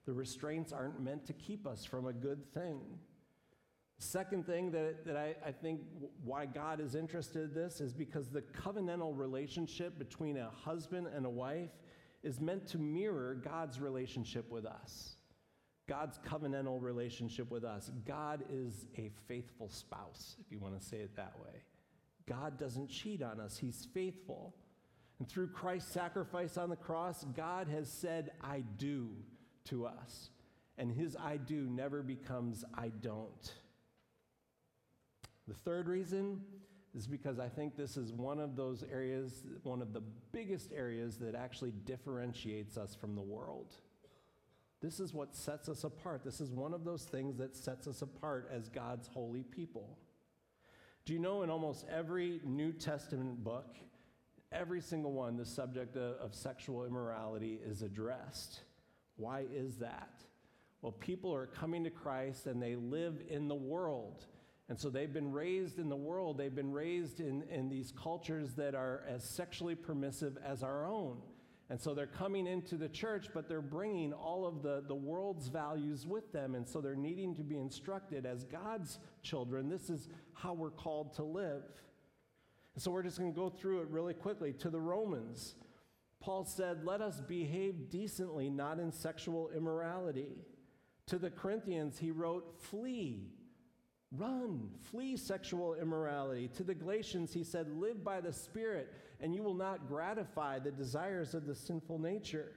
The 0.06 0.14
restraints 0.14 0.72
aren't 0.72 1.02
meant 1.02 1.26
to 1.26 1.34
keep 1.34 1.66
us 1.66 1.84
from 1.86 2.06
a 2.06 2.14
good 2.14 2.46
thing. 2.54 2.82
Second 3.98 4.46
thing 4.46 4.72
that, 4.72 5.06
that 5.06 5.16
I, 5.16 5.36
I 5.46 5.52
think 5.52 5.82
why 6.24 6.46
God 6.46 6.82
is 6.82 6.96
interested 6.96 7.44
in 7.44 7.54
this 7.54 7.80
is 7.80 7.94
because 7.94 8.30
the 8.30 8.42
covenantal 8.42 9.18
relationship 9.18 9.98
between 9.98 10.38
a 10.38 10.50
husband 10.50 11.08
and 11.16 11.26
a 11.26 11.30
wife 11.30 11.72
is 12.26 12.42
meant 12.42 12.68
to 12.68 12.78
mirror 12.80 13.36
God's 13.36 13.80
relationship 13.80 14.50
with 14.50 14.66
us. 14.66 15.16
God's 15.88 16.20
covenantal 16.28 16.82
relationship 16.82 17.52
with 17.52 17.64
us. 17.64 17.92
God 18.08 18.44
is 18.52 18.88
a 18.98 19.12
faithful 19.28 19.70
spouse, 19.70 20.36
if 20.44 20.52
you 20.52 20.60
want 20.60 20.80
to 20.80 20.84
say 20.86 20.98
it 20.98 21.16
that 21.16 21.34
way. 21.40 21.62
God 22.28 22.58
doesn't 22.58 22.90
cheat 22.90 23.22
on 23.22 23.40
us, 23.40 23.58
He's 23.58 23.88
faithful. 23.94 24.56
And 25.20 25.30
through 25.30 25.48
Christ's 25.48 25.94
sacrifice 25.94 26.58
on 26.58 26.70
the 26.70 26.76
cross, 26.76 27.24
God 27.38 27.70
has 27.70 27.88
said, 27.88 28.32
I 28.42 28.64
do 28.78 29.10
to 29.66 29.86
us. 29.86 30.30
And 30.78 30.92
His 30.92 31.16
I 31.16 31.38
do 31.38 31.70
never 31.70 32.02
becomes 32.02 32.66
I 32.74 32.90
don't. 33.02 33.54
The 35.48 35.54
third 35.54 35.88
reason 35.88 36.42
is 36.96 37.08
because 37.08 37.40
I 37.40 37.50
think 37.50 37.76
this 37.76 37.98
is 37.98 38.14
one 38.14 38.40
of 38.40 38.56
those 38.56 38.84
areas, 38.92 39.44
one 39.64 39.82
of 39.82 39.92
the 39.94 40.02
biggest 40.32 40.72
areas 40.72 41.18
that 41.18 41.36
actually 41.36 41.74
differentiates 41.86 42.78
us 42.78 42.96
from 42.96 43.16
the 43.16 43.22
world. 43.22 43.76
This 44.82 45.00
is 45.00 45.14
what 45.14 45.36
sets 45.36 45.68
us 45.68 45.84
apart. 45.84 46.24
This 46.24 46.40
is 46.40 46.52
one 46.52 46.74
of 46.74 46.86
those 46.86 47.04
things 47.04 47.38
that 47.38 47.56
sets 47.56 47.88
us 47.88 48.02
apart 48.02 48.50
as 48.52 48.70
God's 48.70 49.08
holy 49.08 49.44
people. 49.44 49.98
Do 51.06 51.14
you 51.14 51.20
know 51.20 51.44
in 51.44 51.50
almost 51.50 51.86
every 51.90 52.40
New 52.44 52.72
Testament 52.72 53.44
book, 53.44 53.76
every 54.52 54.82
single 54.82 55.12
one, 55.12 55.38
the 55.38 55.46
subject 55.46 55.98
of, 55.98 56.16
of 56.18 56.34
sexual 56.34 56.86
immorality 56.86 57.60
is 57.66 57.82
addressed? 57.82 58.62
Why 59.18 59.46
is 59.54 59.78
that? 59.78 60.22
Well, 60.82 60.94
people 60.94 61.34
are 61.34 61.48
coming 61.48 61.84
to 61.84 61.90
Christ 61.90 62.48
and 62.48 62.62
they 62.62 62.76
live 62.76 63.22
in 63.28 63.48
the 63.48 63.56
world. 63.56 64.26
And 64.68 64.80
so 64.80 64.90
they've 64.90 65.14
been 65.14 65.32
raised 65.32 65.78
in 65.78 65.90
the 65.90 65.96
world. 65.96 66.38
They've 66.38 66.54
been 66.54 66.72
raised 66.72 67.20
in, 67.20 67.44
in 67.52 67.70
these 67.70 67.92
cultures 67.92 68.54
that 68.54 68.74
are 68.74 69.04
as 69.08 69.24
sexually 69.24 69.76
permissive 69.76 70.38
as 70.44 70.64
our 70.64 70.86
own. 70.88 71.18
And 71.70 71.80
so 71.80 71.94
they're 71.94 72.06
coming 72.06 72.46
into 72.46 72.76
the 72.76 72.90
church, 72.90 73.28
but 73.34 73.48
they're 73.48 73.62
bringing 73.62 74.14
all 74.14 74.46
of 74.46 74.62
the, 74.62 74.84
the 74.88 74.96
world's 74.96 75.48
values 75.48 76.06
with 76.06 76.32
them. 76.32 76.56
And 76.56 76.68
so 76.68 76.80
they're 76.80 76.96
needing 76.96 77.36
to 77.36 77.44
be 77.44 77.58
instructed 77.58 78.26
as 78.26 78.44
God's 78.44 79.00
children. 79.24 79.70
This 79.70 79.90
is 79.90 80.10
how 80.34 80.54
we're 80.54 80.70
called 80.70 81.14
to 81.16 81.24
live. 81.24 81.64
And 82.76 82.84
so 82.84 82.92
we're 82.92 83.04
just 83.04 83.18
going 83.18 83.32
to 83.32 83.40
go 83.40 83.50
through 83.50 83.82
it 83.82 83.88
really 83.90 84.14
quickly. 84.14 84.54
To 84.54 84.70
the 84.70 84.80
Romans, 84.80 85.56
Paul 86.20 86.46
said, 86.46 86.86
Let 86.86 87.02
us 87.02 87.22
behave 87.22 87.90
decently, 87.90 88.50
not 88.50 88.80
in 88.80 88.92
sexual 88.92 89.50
immorality. 89.56 90.38
To 91.08 91.18
the 91.18 91.30
Corinthians, 91.30 91.98
he 91.98 92.12
wrote, 92.12 92.60
Flee 92.60 93.30
Run, 94.18 94.70
flee 94.92 95.18
sexual 95.18 95.76
immorality. 95.76 96.48
To 96.56 96.64
the 96.64 96.76
Galatians, 96.76 97.34
he 97.34 97.44
said, 97.44 97.70
Live 97.70 98.04
by 98.04 98.22
the 98.22 98.34
Spirit, 98.34 98.94
and 99.20 99.34
you 99.34 99.44
will 99.44 99.54
not 99.54 99.88
gratify 99.88 100.60
the 100.60 100.72
desires 100.72 101.34
of 101.34 101.46
the 101.46 101.56
sinful 101.56 102.00
nature. 102.00 102.52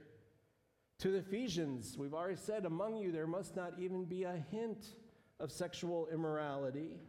To 0.99 1.11
the 1.11 1.19
Ephesians, 1.19 1.97
we've 1.97 2.13
already 2.13 2.35
said, 2.35 2.65
Among 2.65 2.97
you 2.97 3.11
there 3.11 3.27
must 3.27 3.55
not 3.55 3.73
even 3.79 4.05
be 4.05 4.23
a 4.23 4.43
hint 4.51 4.95
of 5.39 5.51
sexual 5.51 6.07
immorality. 6.13 6.99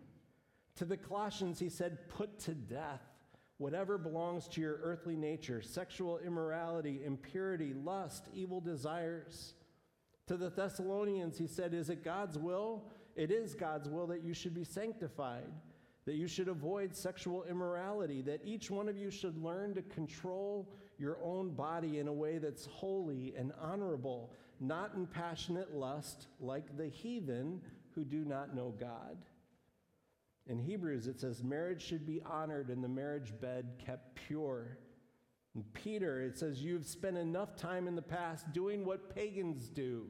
To 0.76 0.84
the 0.84 0.96
Colossians, 0.96 1.58
he 1.58 1.68
said, 1.68 2.08
Put 2.08 2.38
to 2.40 2.54
death 2.54 3.02
whatever 3.58 3.98
belongs 3.98 4.48
to 4.48 4.60
your 4.60 4.78
earthly 4.82 5.16
nature 5.16 5.60
sexual 5.60 6.18
immorality, 6.18 7.02
impurity, 7.04 7.74
lust, 7.74 8.28
evil 8.32 8.60
desires. 8.60 9.54
To 10.28 10.36
the 10.36 10.48
Thessalonians, 10.48 11.36
he 11.36 11.46
said, 11.46 11.74
Is 11.74 11.90
it 11.90 12.04
God's 12.04 12.38
will? 12.38 12.84
It 13.20 13.30
is 13.30 13.54
God's 13.54 13.86
will 13.86 14.06
that 14.06 14.24
you 14.24 14.32
should 14.32 14.54
be 14.54 14.64
sanctified, 14.64 15.52
that 16.06 16.14
you 16.14 16.26
should 16.26 16.48
avoid 16.48 16.96
sexual 16.96 17.44
immorality, 17.44 18.22
that 18.22 18.40
each 18.46 18.70
one 18.70 18.88
of 18.88 18.96
you 18.96 19.10
should 19.10 19.36
learn 19.36 19.74
to 19.74 19.82
control 19.82 20.72
your 20.96 21.18
own 21.22 21.50
body 21.50 21.98
in 21.98 22.08
a 22.08 22.12
way 22.14 22.38
that's 22.38 22.64
holy 22.64 23.34
and 23.36 23.52
honorable, 23.60 24.32
not 24.58 24.94
in 24.94 25.06
passionate 25.06 25.74
lust 25.74 26.28
like 26.40 26.78
the 26.78 26.88
heathen 26.88 27.60
who 27.94 28.04
do 28.04 28.24
not 28.24 28.56
know 28.56 28.72
God. 28.80 29.18
In 30.46 30.58
Hebrews, 30.58 31.06
it 31.06 31.20
says 31.20 31.44
marriage 31.44 31.82
should 31.82 32.06
be 32.06 32.22
honored 32.24 32.70
and 32.70 32.82
the 32.82 32.88
marriage 32.88 33.34
bed 33.38 33.66
kept 33.84 34.14
pure. 34.14 34.78
In 35.54 35.62
Peter, 35.74 36.22
it 36.22 36.38
says, 36.38 36.62
You've 36.62 36.86
spent 36.86 37.18
enough 37.18 37.54
time 37.54 37.86
in 37.86 37.96
the 37.96 38.00
past 38.00 38.50
doing 38.54 38.86
what 38.86 39.14
pagans 39.14 39.68
do, 39.68 40.06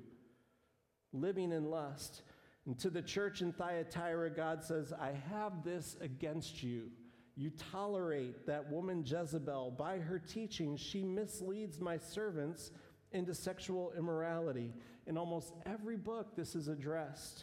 living 1.12 1.50
in 1.50 1.72
lust. 1.72 2.22
And 2.70 2.78
to 2.78 2.88
the 2.88 3.02
church 3.02 3.42
in 3.42 3.52
Thyatira, 3.52 4.30
God 4.30 4.62
says, 4.62 4.92
I 4.92 5.10
have 5.28 5.64
this 5.64 5.96
against 6.00 6.62
you. 6.62 6.92
You 7.34 7.50
tolerate 7.72 8.46
that 8.46 8.70
woman 8.70 9.02
Jezebel. 9.04 9.72
By 9.72 9.98
her 9.98 10.20
teaching, 10.20 10.76
she 10.76 11.02
misleads 11.02 11.80
my 11.80 11.96
servants 11.96 12.70
into 13.10 13.34
sexual 13.34 13.92
immorality. 13.98 14.72
In 15.08 15.18
almost 15.18 15.52
every 15.66 15.96
book, 15.96 16.36
this 16.36 16.54
is 16.54 16.68
addressed. 16.68 17.42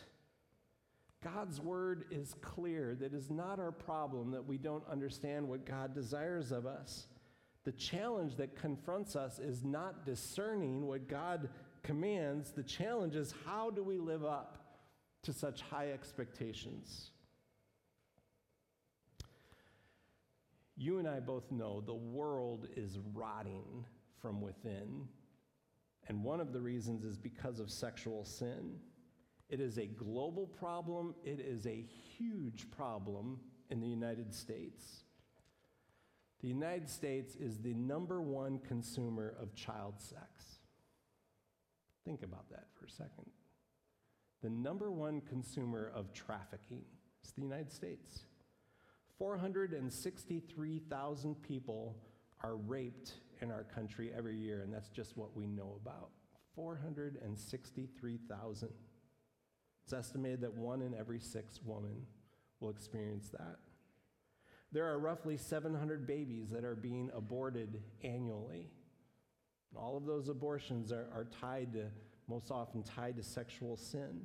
God's 1.21 1.59
word 1.59 2.05
is 2.09 2.33
clear. 2.39 2.95
That 2.95 3.13
is 3.13 3.29
not 3.29 3.59
our 3.59 3.73
problem 3.73 4.31
that 4.31 4.47
we 4.47 4.57
don't 4.57 4.87
understand 4.89 5.45
what 5.45 5.65
God 5.65 5.93
desires 5.93 6.53
of 6.53 6.65
us. 6.65 7.07
The 7.65 7.73
challenge 7.73 8.37
that 8.37 8.55
confronts 8.55 9.17
us 9.17 9.39
is 9.39 9.65
not 9.65 10.05
discerning 10.05 10.87
what 10.87 11.09
God 11.09 11.49
commands. 11.83 12.51
The 12.51 12.63
challenge 12.63 13.17
is 13.17 13.33
how 13.45 13.71
do 13.71 13.83
we 13.83 13.97
live 13.97 14.23
up 14.23 14.63
to 15.23 15.33
such 15.33 15.61
high 15.61 15.91
expectations. 15.91 17.11
You 20.75 20.99
and 20.99 21.07
I 21.07 21.19
both 21.19 21.51
know 21.51 21.81
the 21.81 21.93
world 21.93 22.67
is 22.75 22.99
rotting 23.13 23.85
from 24.21 24.41
within. 24.41 25.07
And 26.07 26.23
one 26.23 26.39
of 26.39 26.53
the 26.53 26.61
reasons 26.61 27.03
is 27.03 27.17
because 27.17 27.59
of 27.59 27.71
sexual 27.71 28.23
sin. 28.23 28.75
It 29.49 29.59
is 29.59 29.77
a 29.77 29.87
global 29.87 30.45
problem, 30.45 31.15
it 31.23 31.39
is 31.39 31.65
a 31.65 31.85
huge 32.17 32.69
problem 32.69 33.39
in 33.69 33.79
the 33.79 33.87
United 33.87 34.33
States. 34.33 35.03
The 36.41 36.47
United 36.47 36.89
States 36.89 37.35
is 37.35 37.57
the 37.57 37.73
number 37.73 38.21
one 38.21 38.59
consumer 38.59 39.35
of 39.41 39.55
child 39.55 39.95
sex. 39.97 40.59
Think 42.05 42.23
about 42.23 42.49
that 42.49 42.67
for 42.77 42.85
a 42.85 42.91
second 42.91 43.25
the 44.41 44.49
number 44.49 44.91
one 44.91 45.21
consumer 45.21 45.91
of 45.95 46.11
trafficking 46.13 46.83
is 47.23 47.31
the 47.31 47.41
United 47.41 47.71
States. 47.71 48.25
463,000 49.17 51.41
people 51.41 51.95
are 52.43 52.55
raped 52.55 53.13
in 53.41 53.49
our 53.51 53.63
country 53.63 54.11
every 54.15 54.37
year, 54.37 54.61
and 54.61 54.71
that's 54.71 54.89
just 54.89 55.17
what 55.17 55.35
we 55.35 55.47
know 55.47 55.79
about. 55.81 56.11
463,000. 56.55 58.69
It's 59.83 59.93
estimated 59.93 60.41
that 60.41 60.53
one 60.53 60.81
in 60.81 60.93
every 60.93 61.19
six 61.19 61.59
women 61.63 62.05
will 62.59 62.69
experience 62.69 63.29
that. 63.29 63.57
There 64.71 64.85
are 64.85 64.99
roughly 64.99 65.37
700 65.37 66.05
babies 66.05 66.49
that 66.49 66.65
are 66.65 66.75
being 66.75 67.09
aborted 67.15 67.81
annually. 68.03 68.69
All 69.75 69.95
of 69.95 70.05
those 70.05 70.29
abortions 70.29 70.91
are, 70.91 71.07
are 71.13 71.27
tied 71.39 71.73
to, 71.73 71.85
most 72.27 72.51
often 72.51 72.83
tied 72.83 73.17
to 73.17 73.23
sexual 73.23 73.77
sin. 73.77 74.21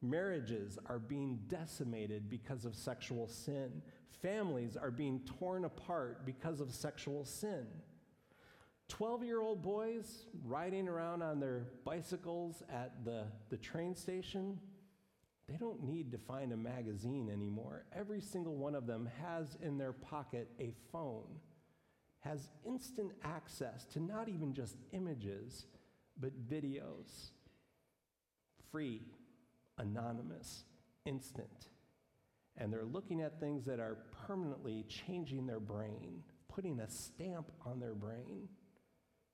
Marriages 0.00 0.78
are 0.86 0.98
being 0.98 1.38
decimated 1.46 2.28
because 2.28 2.64
of 2.64 2.74
sexual 2.74 3.28
sin. 3.28 3.82
Families 4.20 4.76
are 4.76 4.90
being 4.90 5.20
torn 5.38 5.64
apart 5.64 6.26
because 6.26 6.60
of 6.60 6.72
sexual 6.72 7.24
sin. 7.24 7.66
12 8.88 9.24
year 9.24 9.40
old 9.40 9.62
boys 9.62 10.26
riding 10.44 10.88
around 10.88 11.22
on 11.22 11.40
their 11.40 11.68
bicycles 11.84 12.62
at 12.68 13.04
the, 13.04 13.24
the 13.48 13.56
train 13.56 13.94
station, 13.94 14.58
they 15.48 15.56
don't 15.56 15.82
need 15.82 16.10
to 16.12 16.18
find 16.18 16.52
a 16.52 16.56
magazine 16.56 17.30
anymore. 17.30 17.84
Every 17.96 18.20
single 18.20 18.56
one 18.56 18.74
of 18.74 18.86
them 18.86 19.08
has 19.22 19.56
in 19.62 19.78
their 19.78 19.92
pocket 19.92 20.48
a 20.60 20.74
phone, 20.90 21.40
has 22.20 22.48
instant 22.66 23.12
access 23.22 23.84
to 23.86 24.00
not 24.00 24.28
even 24.28 24.52
just 24.52 24.76
images, 24.92 25.66
but 26.22 26.48
videos. 26.48 27.32
Free, 28.70 29.02
anonymous, 29.76 30.64
instant. 31.04 31.68
And 32.56 32.72
they're 32.72 32.84
looking 32.84 33.20
at 33.20 33.40
things 33.40 33.64
that 33.66 33.80
are 33.80 33.98
permanently 34.26 34.86
changing 34.88 35.46
their 35.46 35.60
brain, 35.60 36.22
putting 36.48 36.80
a 36.80 36.88
stamp 36.88 37.50
on 37.66 37.80
their 37.80 37.94
brain. 37.94 38.48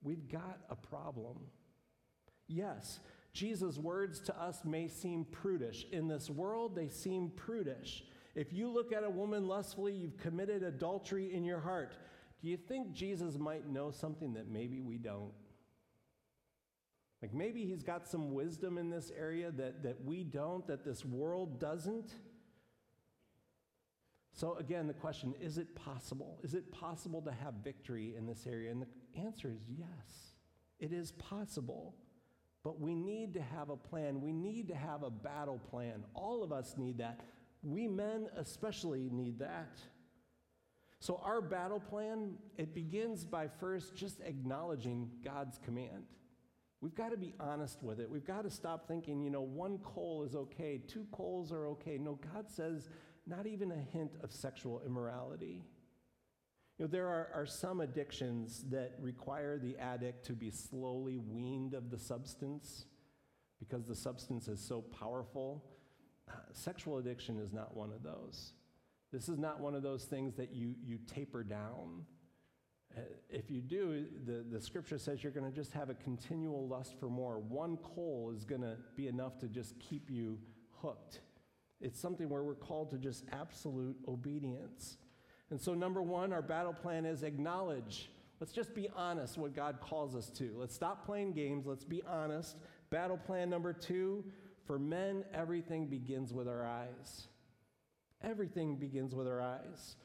We've 0.03 0.29
got 0.29 0.61
a 0.71 0.77
problem. 0.77 1.37
Yes, 2.47 3.01
Jesus' 3.35 3.77
words 3.77 4.21
to 4.21 4.41
us 4.41 4.65
may 4.65 4.89
seem 4.89 5.27
prudish. 5.27 5.87
In 5.93 6.09
this 6.09 6.31
world, 6.31 6.75
they 6.75 6.89
seem 6.89 7.31
prudish. 7.37 8.05
If 8.35 8.53
you 8.53 8.71
look 8.71 8.93
at 8.93 9.05
a 9.05 9.11
woman 9.11 9.47
lustfully, 9.47 9.93
you've 9.93 10.17
committed 10.17 10.63
adultery 10.63 11.35
in 11.35 11.45
your 11.45 11.61
heart. 11.61 11.97
Do 12.41 12.49
you 12.49 12.57
think 12.57 12.93
Jesus 12.93 13.37
might 13.37 13.69
know 13.69 13.91
something 13.91 14.33
that 14.35 14.49
maybe 14.49 14.81
we 14.81 14.97
don't? 14.97 15.33
Like 17.29 17.35
maybe 17.35 17.67
he's 17.67 17.83
got 17.83 18.09
some 18.09 18.33
wisdom 18.33 18.79
in 18.79 18.89
this 18.89 19.13
area 19.15 19.51
that, 19.51 19.83
that 19.83 20.03
we 20.03 20.25
don't, 20.25 20.67
that 20.67 20.83
this 20.83 21.05
world 21.05 21.61
doesn't? 21.61 22.11
So, 24.33 24.55
again, 24.55 24.87
the 24.87 24.95
question 24.95 25.35
is 25.39 25.59
it 25.59 25.75
possible? 25.75 26.39
Is 26.43 26.55
it 26.55 26.73
possible 26.73 27.21
to 27.21 27.31
have 27.31 27.55
victory 27.63 28.15
in 28.17 28.25
this 28.25 28.47
area? 28.47 28.71
And 28.71 28.81
the 28.81 29.21
answer 29.21 29.51
is 29.51 29.61
yes, 29.69 30.33
it 30.79 30.91
is 30.91 31.13
possible. 31.13 31.97
But 32.65 32.81
we 32.81 32.95
need 32.95 33.35
to 33.35 33.43
have 33.43 33.69
a 33.69 33.77
plan. 33.77 34.23
We 34.23 34.33
need 34.33 34.69
to 34.69 34.75
have 34.75 35.03
a 35.03 35.11
battle 35.11 35.61
plan. 35.71 36.05
All 36.15 36.43
of 36.43 36.51
us 36.51 36.77
need 36.79 36.97
that. 36.97 37.21
We 37.63 37.89
men 37.89 38.29
especially 38.39 39.11
need 39.13 39.39
that. 39.41 39.79
So, 40.99 41.21
our 41.23 41.43
battle 41.43 41.81
plan, 41.81 42.39
it 42.57 42.75
begins 42.75 43.27
by 43.27 43.49
first 43.49 43.95
just 43.95 44.21
acknowledging 44.21 45.11
God's 45.23 45.59
command. 45.63 46.05
We've 46.81 46.95
got 46.95 47.11
to 47.11 47.17
be 47.17 47.35
honest 47.41 47.83
with 47.83 47.99
it. 47.99 48.09
We've 48.09 48.25
got 48.25 48.45
to 48.45 48.51
stop 48.51 48.87
thinking, 48.87 49.21
you 49.21 49.31
know, 49.31 49.41
one 49.41 49.79
coal 49.79 50.23
is 50.23 50.37
okay, 50.37 50.81
two 50.87 51.07
coals 51.11 51.53
are 51.53 51.67
okay. 51.69 51.99
No, 51.99 52.19
God 52.33 52.49
says 52.49 52.89
not 53.27 53.47
even 53.47 53.73
a 53.73 53.77
hint 53.93 54.13
of 54.23 54.33
sexual 54.33 54.81
immorality. 54.87 55.65
You 56.79 56.85
know, 56.85 56.91
there 56.91 57.09
are, 57.09 57.31
are 57.35 57.47
some 57.47 57.81
addictions 57.81 58.65
that 58.71 58.95
require 59.01 59.59
the 59.59 59.77
addict 59.79 60.25
to 60.27 60.35
be 60.35 60.51
slowly 60.51 61.19
weaned 61.19 61.75
of 61.75 61.91
the 61.91 61.99
substance 61.99 62.87
because 63.59 63.85
the 63.85 63.95
substance 63.97 64.47
is 64.47 64.61
so 64.61 64.83
powerful. 64.83 65.65
Uh, 66.29 66.35
sexual 66.53 66.99
addiction 66.99 67.41
is 67.41 67.53
not 67.53 67.77
one 67.77 67.93
of 67.93 68.05
those. 68.05 68.53
This 69.13 69.29
is 69.29 69.39
not 69.39 69.59
one 69.59 69.75
of 69.75 69.83
those 69.83 70.05
things 70.05 70.37
that 70.37 70.55
you, 70.55 70.75
you 70.85 70.99
taper 71.13 71.43
down. 71.43 72.05
If 73.31 73.51
you 73.51 73.61
do, 73.61 74.07
the, 74.27 74.45
the 74.51 74.61
scripture 74.61 74.99
says 74.99 75.23
you're 75.23 75.33
going 75.33 75.49
to 75.49 75.55
just 75.55 75.73
have 75.73 75.91
a 75.91 75.95
continual 75.95 76.67
lust 76.67 76.95
for 76.99 77.09
more. 77.09 77.39
One 77.39 77.77
coal 77.79 78.33
is 78.35 78.45
going 78.45 78.63
to 78.63 78.77
be 78.97 79.07
enough 79.07 79.39
to 79.41 79.49
just 79.49 79.79
keep 79.79 80.11
you 80.11 80.39
hooked. 80.83 81.21
It's 81.81 82.01
something 82.01 82.29
where 82.29 82.43
we're 82.43 82.55
called 82.55 82.91
to 82.91 82.99
just 82.99 83.25
absolute 83.31 83.97
obedience. 84.09 84.97
And 85.51 85.61
so, 85.61 85.75
number 85.75 86.03
one, 86.03 86.33
our 86.33 86.43
battle 86.43 86.73
plan 86.73 87.07
is 87.07 87.23
acknowledge. 87.23 88.11
Let's 88.41 88.53
just 88.53 88.75
be 88.75 88.89
honest 88.97 89.39
what 89.39 89.55
God 89.55 89.79
calls 89.81 90.15
us 90.17 90.31
to. 90.31 90.53
Let's 90.57 90.75
stop 90.75 91.07
playing 91.07 91.33
games. 91.33 91.67
Let's 91.67 91.85
be 91.85 92.03
honest. 92.09 92.57
Battle 92.91 93.19
plan 93.19 93.51
number 93.51 93.73
two 93.73 94.25
for 94.69 94.79
men, 94.79 95.25
everything 95.33 95.87
begins 95.87 96.33
with 96.35 96.47
our 96.47 96.67
eyes. 96.67 97.29
Everything 98.23 98.77
begins 98.77 99.15
with 99.15 99.27
our 99.27 99.41
eyes. 99.41 99.97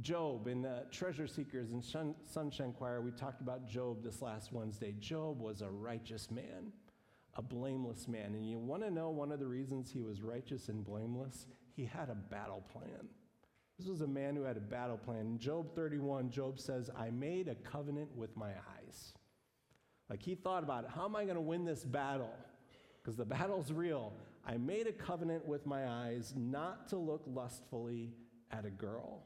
Job 0.00 0.48
in 0.48 0.62
the 0.62 0.86
Treasure 0.90 1.26
Seekers 1.26 1.72
and 1.72 1.84
Sunshine 2.24 2.72
Choir, 2.72 3.02
we 3.02 3.10
talked 3.10 3.40
about 3.42 3.68
Job 3.68 4.02
this 4.02 4.22
last 4.22 4.52
Wednesday. 4.52 4.94
Job 4.98 5.40
was 5.40 5.60
a 5.60 5.68
righteous 5.68 6.30
man 6.30 6.72
a 7.34 7.42
blameless 7.42 8.08
man. 8.08 8.34
And 8.34 8.48
you 8.48 8.58
want 8.58 8.82
to 8.82 8.90
know 8.90 9.10
one 9.10 9.32
of 9.32 9.40
the 9.40 9.46
reasons 9.46 9.90
he 9.90 10.00
was 10.00 10.22
righteous 10.22 10.68
and 10.68 10.84
blameless? 10.84 11.46
He 11.74 11.84
had 11.84 12.10
a 12.10 12.14
battle 12.14 12.62
plan. 12.72 13.08
This 13.78 13.88
was 13.88 14.02
a 14.02 14.06
man 14.06 14.36
who 14.36 14.42
had 14.42 14.56
a 14.56 14.60
battle 14.60 14.98
plan. 14.98 15.20
In 15.20 15.38
Job 15.38 15.74
31, 15.74 16.30
Job 16.30 16.58
says, 16.58 16.90
I 16.96 17.10
made 17.10 17.48
a 17.48 17.54
covenant 17.54 18.14
with 18.14 18.36
my 18.36 18.50
eyes. 18.50 19.14
Like 20.10 20.22
he 20.22 20.34
thought 20.34 20.62
about 20.62 20.84
it. 20.84 20.90
How 20.94 21.06
am 21.06 21.16
I 21.16 21.24
going 21.24 21.36
to 21.36 21.40
win 21.40 21.64
this 21.64 21.84
battle? 21.84 22.34
Because 23.02 23.16
the 23.16 23.24
battle's 23.24 23.72
real. 23.72 24.12
I 24.46 24.58
made 24.58 24.86
a 24.86 24.92
covenant 24.92 25.46
with 25.46 25.64
my 25.66 25.88
eyes 25.88 26.34
not 26.36 26.88
to 26.88 26.96
look 26.96 27.22
lustfully 27.26 28.12
at 28.50 28.66
a 28.66 28.70
girl. 28.70 29.22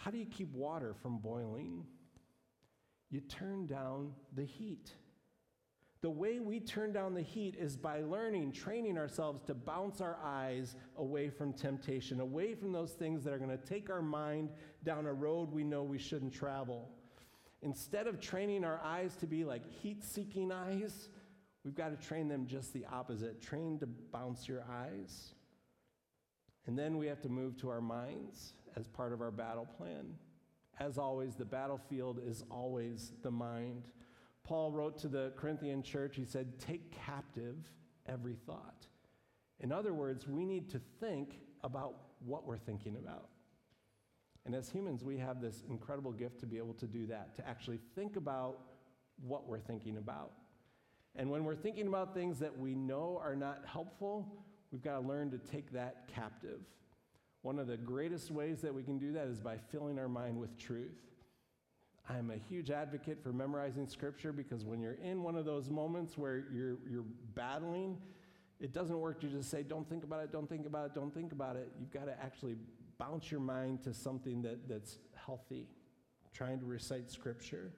How 0.00 0.10
do 0.10 0.16
you 0.16 0.24
keep 0.24 0.50
water 0.54 0.94
from 0.94 1.18
boiling? 1.18 1.84
You 3.10 3.20
turn 3.20 3.66
down 3.66 4.14
the 4.34 4.46
heat. 4.46 4.94
The 6.00 6.08
way 6.08 6.40
we 6.40 6.58
turn 6.58 6.94
down 6.94 7.12
the 7.12 7.20
heat 7.20 7.54
is 7.60 7.76
by 7.76 8.00
learning, 8.00 8.52
training 8.52 8.96
ourselves 8.96 9.42
to 9.42 9.54
bounce 9.54 10.00
our 10.00 10.16
eyes 10.24 10.74
away 10.96 11.28
from 11.28 11.52
temptation, 11.52 12.20
away 12.20 12.54
from 12.54 12.72
those 12.72 12.92
things 12.92 13.22
that 13.24 13.34
are 13.34 13.38
going 13.38 13.50
to 13.50 13.58
take 13.58 13.90
our 13.90 14.00
mind 14.00 14.48
down 14.84 15.04
a 15.04 15.12
road 15.12 15.52
we 15.52 15.64
know 15.64 15.82
we 15.82 15.98
shouldn't 15.98 16.32
travel. 16.32 16.88
Instead 17.60 18.06
of 18.06 18.22
training 18.22 18.64
our 18.64 18.80
eyes 18.82 19.16
to 19.16 19.26
be 19.26 19.44
like 19.44 19.66
heat 19.82 20.02
seeking 20.02 20.50
eyes, 20.50 21.10
we've 21.62 21.74
got 21.74 21.90
to 21.90 22.08
train 22.08 22.26
them 22.26 22.46
just 22.46 22.72
the 22.72 22.86
opposite 22.90 23.42
train 23.42 23.78
to 23.80 23.86
bounce 23.86 24.48
your 24.48 24.62
eyes. 24.62 25.34
And 26.66 26.78
then 26.78 26.96
we 26.96 27.06
have 27.06 27.20
to 27.20 27.28
move 27.28 27.58
to 27.58 27.68
our 27.68 27.82
minds 27.82 28.54
as 28.76 28.86
part 28.86 29.12
of 29.12 29.20
our 29.20 29.30
battle 29.30 29.66
plan. 29.66 30.14
As 30.78 30.98
always, 30.98 31.34
the 31.34 31.44
battlefield 31.44 32.20
is 32.24 32.42
always 32.50 33.12
the 33.22 33.30
mind. 33.30 33.88
Paul 34.44 34.72
wrote 34.72 34.98
to 34.98 35.08
the 35.08 35.32
Corinthian 35.36 35.82
church, 35.82 36.16
he 36.16 36.24
said, 36.24 36.58
Take 36.58 36.90
captive 36.92 37.56
every 38.06 38.34
thought. 38.46 38.86
In 39.60 39.72
other 39.72 39.92
words, 39.92 40.26
we 40.26 40.44
need 40.44 40.70
to 40.70 40.80
think 41.00 41.40
about 41.62 41.96
what 42.24 42.46
we're 42.46 42.56
thinking 42.56 42.96
about. 42.96 43.28
And 44.46 44.54
as 44.54 44.70
humans, 44.70 45.04
we 45.04 45.18
have 45.18 45.40
this 45.40 45.62
incredible 45.68 46.12
gift 46.12 46.40
to 46.40 46.46
be 46.46 46.56
able 46.56 46.74
to 46.74 46.86
do 46.86 47.06
that, 47.06 47.36
to 47.36 47.46
actually 47.46 47.78
think 47.94 48.16
about 48.16 48.58
what 49.22 49.46
we're 49.46 49.60
thinking 49.60 49.98
about. 49.98 50.32
And 51.14 51.30
when 51.30 51.44
we're 51.44 51.56
thinking 51.56 51.88
about 51.88 52.14
things 52.14 52.38
that 52.38 52.56
we 52.56 52.74
know 52.74 53.20
are 53.22 53.36
not 53.36 53.62
helpful, 53.66 54.44
we've 54.70 54.82
got 54.82 54.94
to 54.94 55.06
learn 55.06 55.30
to 55.32 55.38
take 55.38 55.72
that 55.72 56.08
captive. 56.14 56.60
One 57.42 57.58
of 57.58 57.66
the 57.66 57.76
greatest 57.76 58.30
ways 58.30 58.60
that 58.60 58.74
we 58.74 58.82
can 58.82 58.98
do 58.98 59.12
that 59.12 59.26
is 59.26 59.40
by 59.40 59.56
filling 59.70 59.98
our 59.98 60.08
mind 60.08 60.38
with 60.38 60.58
truth. 60.58 60.98
I'm 62.08 62.30
a 62.30 62.36
huge 62.36 62.70
advocate 62.70 63.22
for 63.22 63.32
memorizing 63.32 63.86
scripture 63.86 64.32
because 64.32 64.64
when 64.64 64.80
you're 64.80 64.98
in 65.02 65.22
one 65.22 65.36
of 65.36 65.44
those 65.44 65.70
moments 65.70 66.18
where 66.18 66.44
you're, 66.52 66.76
you're 66.90 67.04
battling, 67.34 67.98
it 68.58 68.74
doesn't 68.74 68.98
work 68.98 69.20
to 69.20 69.28
just 69.28 69.50
say, 69.50 69.62
don't 69.62 69.88
think 69.88 70.04
about 70.04 70.24
it, 70.24 70.32
don't 70.32 70.48
think 70.48 70.66
about 70.66 70.86
it, 70.86 70.94
don't 70.94 71.14
think 71.14 71.32
about 71.32 71.56
it. 71.56 71.70
You've 71.78 71.92
got 71.92 72.06
to 72.06 72.22
actually 72.22 72.56
bounce 72.98 73.30
your 73.30 73.40
mind 73.40 73.82
to 73.84 73.94
something 73.94 74.42
that, 74.42 74.68
that's 74.68 74.98
healthy, 75.14 75.66
trying 76.34 76.58
to 76.58 76.66
recite 76.66 77.10
scripture. 77.10 77.70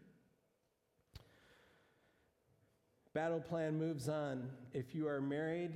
Battle 3.12 3.40
plan 3.40 3.79
moves 3.79 4.09
on. 4.09 4.48
If 4.72 4.94
you 4.94 5.07
are 5.07 5.20
married, 5.20 5.72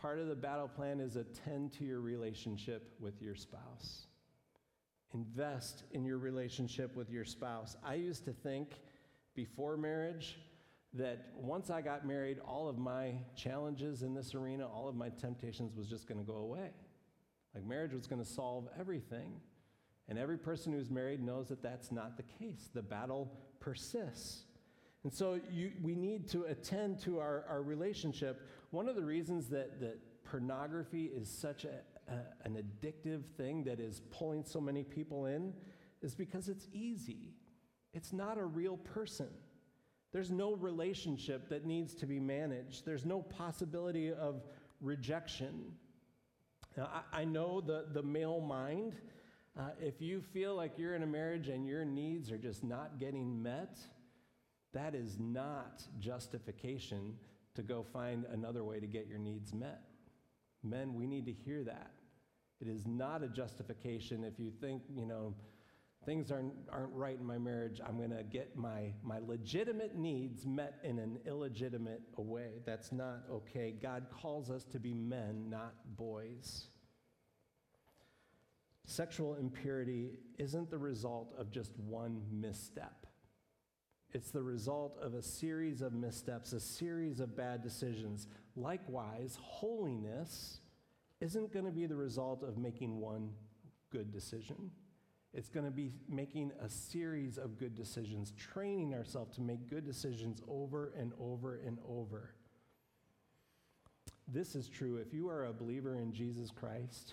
part 0.00 0.18
of 0.18 0.28
the 0.28 0.34
battle 0.34 0.68
plan 0.68 1.00
is 1.00 1.16
attend 1.16 1.72
to 1.74 1.84
your 1.84 2.00
relationship 2.00 2.94
with 3.00 3.20
your 3.20 3.34
spouse. 3.34 4.06
Invest 5.14 5.84
in 5.92 6.04
your 6.04 6.18
relationship 6.18 6.94
with 6.94 7.10
your 7.10 7.24
spouse. 7.24 7.76
I 7.84 7.94
used 7.94 8.24
to 8.26 8.32
think 8.32 8.80
before 9.34 9.76
marriage 9.76 10.38
that 10.94 11.32
once 11.34 11.70
I 11.70 11.80
got 11.80 12.06
married, 12.06 12.38
all 12.46 12.68
of 12.68 12.78
my 12.78 13.14
challenges 13.36 14.02
in 14.02 14.14
this 14.14 14.34
arena, 14.34 14.66
all 14.66 14.88
of 14.88 14.94
my 14.94 15.08
temptations 15.08 15.74
was 15.76 15.86
just 15.86 16.06
going 16.06 16.18
to 16.18 16.26
go 16.26 16.38
away. 16.38 16.70
Like 17.54 17.64
marriage 17.64 17.92
was 17.92 18.06
going 18.06 18.22
to 18.22 18.28
solve 18.28 18.68
everything. 18.78 19.32
And 20.08 20.18
every 20.18 20.38
person 20.38 20.72
who's 20.72 20.90
married 20.90 21.22
knows 21.22 21.48
that 21.48 21.62
that's 21.62 21.92
not 21.92 22.16
the 22.16 22.22
case. 22.22 22.70
The 22.72 22.82
battle 22.82 23.32
persists. 23.60 24.44
And 25.04 25.12
so 25.12 25.40
you, 25.50 25.72
we 25.82 25.94
need 25.94 26.28
to 26.30 26.44
attend 26.44 27.00
to 27.00 27.18
our, 27.20 27.44
our 27.48 27.62
relationship. 27.62 28.46
One 28.70 28.88
of 28.88 28.96
the 28.96 29.04
reasons 29.04 29.48
that, 29.48 29.80
that 29.80 29.98
pornography 30.24 31.04
is 31.04 31.28
such 31.28 31.64
a, 31.64 31.80
a, 32.12 32.18
an 32.44 32.62
addictive 32.62 33.24
thing 33.36 33.64
that 33.64 33.80
is 33.80 34.02
pulling 34.10 34.44
so 34.44 34.60
many 34.60 34.82
people 34.82 35.26
in 35.26 35.54
is 36.02 36.14
because 36.14 36.48
it's 36.48 36.66
easy. 36.72 37.34
It's 37.94 38.12
not 38.12 38.38
a 38.38 38.44
real 38.44 38.76
person. 38.76 39.28
There's 40.12 40.30
no 40.30 40.54
relationship 40.54 41.48
that 41.50 41.66
needs 41.66 41.94
to 41.96 42.06
be 42.06 42.18
managed, 42.18 42.84
there's 42.84 43.04
no 43.04 43.22
possibility 43.22 44.12
of 44.12 44.42
rejection. 44.80 45.72
Now, 46.76 46.90
I, 47.12 47.22
I 47.22 47.24
know 47.24 47.60
the, 47.60 47.86
the 47.92 48.02
male 48.02 48.40
mind. 48.40 48.94
Uh, 49.58 49.70
if 49.80 50.00
you 50.00 50.20
feel 50.20 50.54
like 50.54 50.78
you're 50.78 50.94
in 50.94 51.02
a 51.02 51.06
marriage 51.06 51.48
and 51.48 51.66
your 51.66 51.84
needs 51.84 52.30
are 52.30 52.38
just 52.38 52.62
not 52.62 53.00
getting 53.00 53.42
met, 53.42 53.76
that 54.72 54.94
is 54.94 55.18
not 55.18 55.82
justification 55.98 57.14
to 57.54 57.62
go 57.62 57.82
find 57.82 58.24
another 58.32 58.64
way 58.64 58.80
to 58.80 58.86
get 58.86 59.06
your 59.06 59.18
needs 59.18 59.52
met. 59.52 59.82
Men, 60.62 60.94
we 60.94 61.06
need 61.06 61.26
to 61.26 61.32
hear 61.32 61.64
that. 61.64 61.90
It 62.60 62.68
is 62.68 62.86
not 62.86 63.22
a 63.22 63.28
justification 63.28 64.24
if 64.24 64.38
you 64.38 64.50
think, 64.50 64.82
you 64.92 65.06
know, 65.06 65.34
things 66.04 66.30
aren't, 66.30 66.54
aren't 66.70 66.92
right 66.92 67.18
in 67.18 67.24
my 67.24 67.38
marriage, 67.38 67.80
I'm 67.86 67.96
going 67.96 68.16
to 68.16 68.22
get 68.22 68.56
my, 68.56 68.92
my 69.02 69.18
legitimate 69.18 69.96
needs 69.96 70.46
met 70.46 70.78
in 70.82 70.98
an 70.98 71.18
illegitimate 71.26 72.02
way. 72.16 72.62
That's 72.64 72.92
not 72.92 73.24
okay. 73.30 73.74
God 73.80 74.06
calls 74.10 74.50
us 74.50 74.64
to 74.64 74.78
be 74.78 74.94
men, 74.94 75.48
not 75.48 75.74
boys. 75.96 76.68
Sexual 78.86 79.34
impurity 79.34 80.18
isn't 80.38 80.70
the 80.70 80.78
result 80.78 81.34
of 81.38 81.50
just 81.50 81.78
one 81.78 82.22
misstep. 82.32 83.07
It's 84.14 84.30
the 84.30 84.42
result 84.42 84.98
of 85.02 85.14
a 85.14 85.22
series 85.22 85.82
of 85.82 85.92
missteps, 85.92 86.52
a 86.52 86.60
series 86.60 87.20
of 87.20 87.36
bad 87.36 87.62
decisions. 87.62 88.26
Likewise, 88.56 89.38
holiness 89.40 90.60
isn't 91.20 91.52
going 91.52 91.66
to 91.66 91.70
be 91.70 91.86
the 91.86 91.96
result 91.96 92.42
of 92.42 92.56
making 92.56 93.00
one 93.00 93.30
good 93.90 94.10
decision. 94.10 94.70
It's 95.34 95.50
going 95.50 95.66
to 95.66 95.72
be 95.72 95.92
making 96.08 96.52
a 96.60 96.68
series 96.70 97.36
of 97.36 97.58
good 97.58 97.74
decisions, 97.74 98.32
training 98.32 98.94
ourselves 98.94 99.36
to 99.36 99.42
make 99.42 99.68
good 99.68 99.84
decisions 99.84 100.40
over 100.48 100.92
and 100.98 101.12
over 101.20 101.60
and 101.66 101.78
over. 101.86 102.30
This 104.26 104.54
is 104.54 104.68
true. 104.68 104.96
If 104.96 105.12
you 105.12 105.28
are 105.28 105.44
a 105.44 105.52
believer 105.52 105.96
in 105.96 106.12
Jesus 106.12 106.50
Christ, 106.50 107.12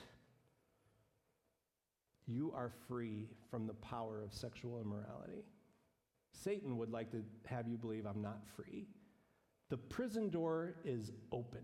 you 2.26 2.54
are 2.56 2.72
free 2.88 3.28
from 3.52 3.68
the 3.68 3.74
power 3.74 4.22
of 4.22 4.34
sexual 4.34 4.80
immorality. 4.80 5.44
Satan 6.44 6.78
would 6.78 6.92
like 6.92 7.12
to 7.12 7.24
have 7.46 7.68
you 7.68 7.78
believe 7.78 8.06
I'm 8.06 8.22
not 8.22 8.40
free. 8.56 8.88
The 9.70 9.78
prison 9.78 10.30
door 10.30 10.76
is 10.84 11.12
open. 11.32 11.64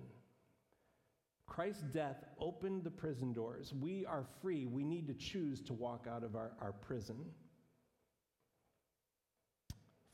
Christ's 1.46 1.84
death 1.84 2.24
opened 2.40 2.84
the 2.84 2.90
prison 2.90 3.34
doors. 3.34 3.74
We 3.74 4.06
are 4.06 4.26
free. 4.42 4.66
We 4.66 4.84
need 4.84 5.08
to 5.08 5.14
choose 5.14 5.62
to 5.64 5.74
walk 5.74 6.08
out 6.10 6.24
of 6.24 6.36
our, 6.36 6.54
our 6.62 6.72
prison. 6.72 7.18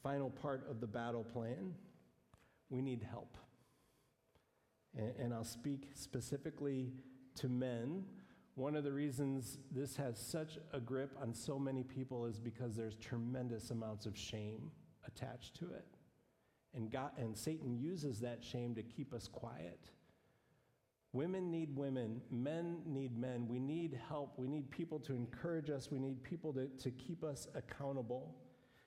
Final 0.01 0.29
part 0.29 0.65
of 0.69 0.81
the 0.81 0.87
battle 0.87 1.23
plan 1.23 1.73
we 2.69 2.81
need 2.81 3.05
help. 3.09 3.37
And, 4.97 5.13
and 5.19 5.33
I'll 5.33 5.43
speak 5.43 5.89
specifically 5.93 6.91
to 7.35 7.47
men 7.47 8.03
one 8.57 8.75
of 8.75 8.83
the 8.83 8.91
reasons 8.91 9.59
this 9.71 9.95
has 9.95 10.17
such 10.17 10.57
a 10.73 10.79
grip 10.79 11.15
on 11.21 11.31
so 11.31 11.59
many 11.59 11.83
people 11.83 12.25
is 12.25 12.39
because 12.39 12.75
there's 12.75 12.95
tremendous 12.95 13.69
amounts 13.69 14.07
of 14.07 14.17
shame 14.17 14.71
attached 15.05 15.55
to 15.59 15.65
it. 15.65 15.85
And, 16.73 16.91
God, 16.91 17.11
and 17.19 17.37
Satan 17.37 17.77
uses 17.77 18.19
that 18.21 18.43
shame 18.43 18.73
to 18.73 18.81
keep 18.81 19.13
us 19.13 19.27
quiet. 19.27 19.91
Women 21.13 21.51
need 21.51 21.75
women, 21.75 22.19
men 22.31 22.81
need 22.83 23.15
men. 23.15 23.47
We 23.47 23.59
need 23.59 23.99
help. 24.09 24.33
We 24.37 24.47
need 24.47 24.71
people 24.71 24.99
to 25.01 25.13
encourage 25.13 25.69
us. 25.69 25.91
We 25.91 25.99
need 25.99 26.23
people 26.23 26.51
to, 26.53 26.65
to 26.65 26.89
keep 26.89 27.23
us 27.23 27.47
accountable. 27.53 28.33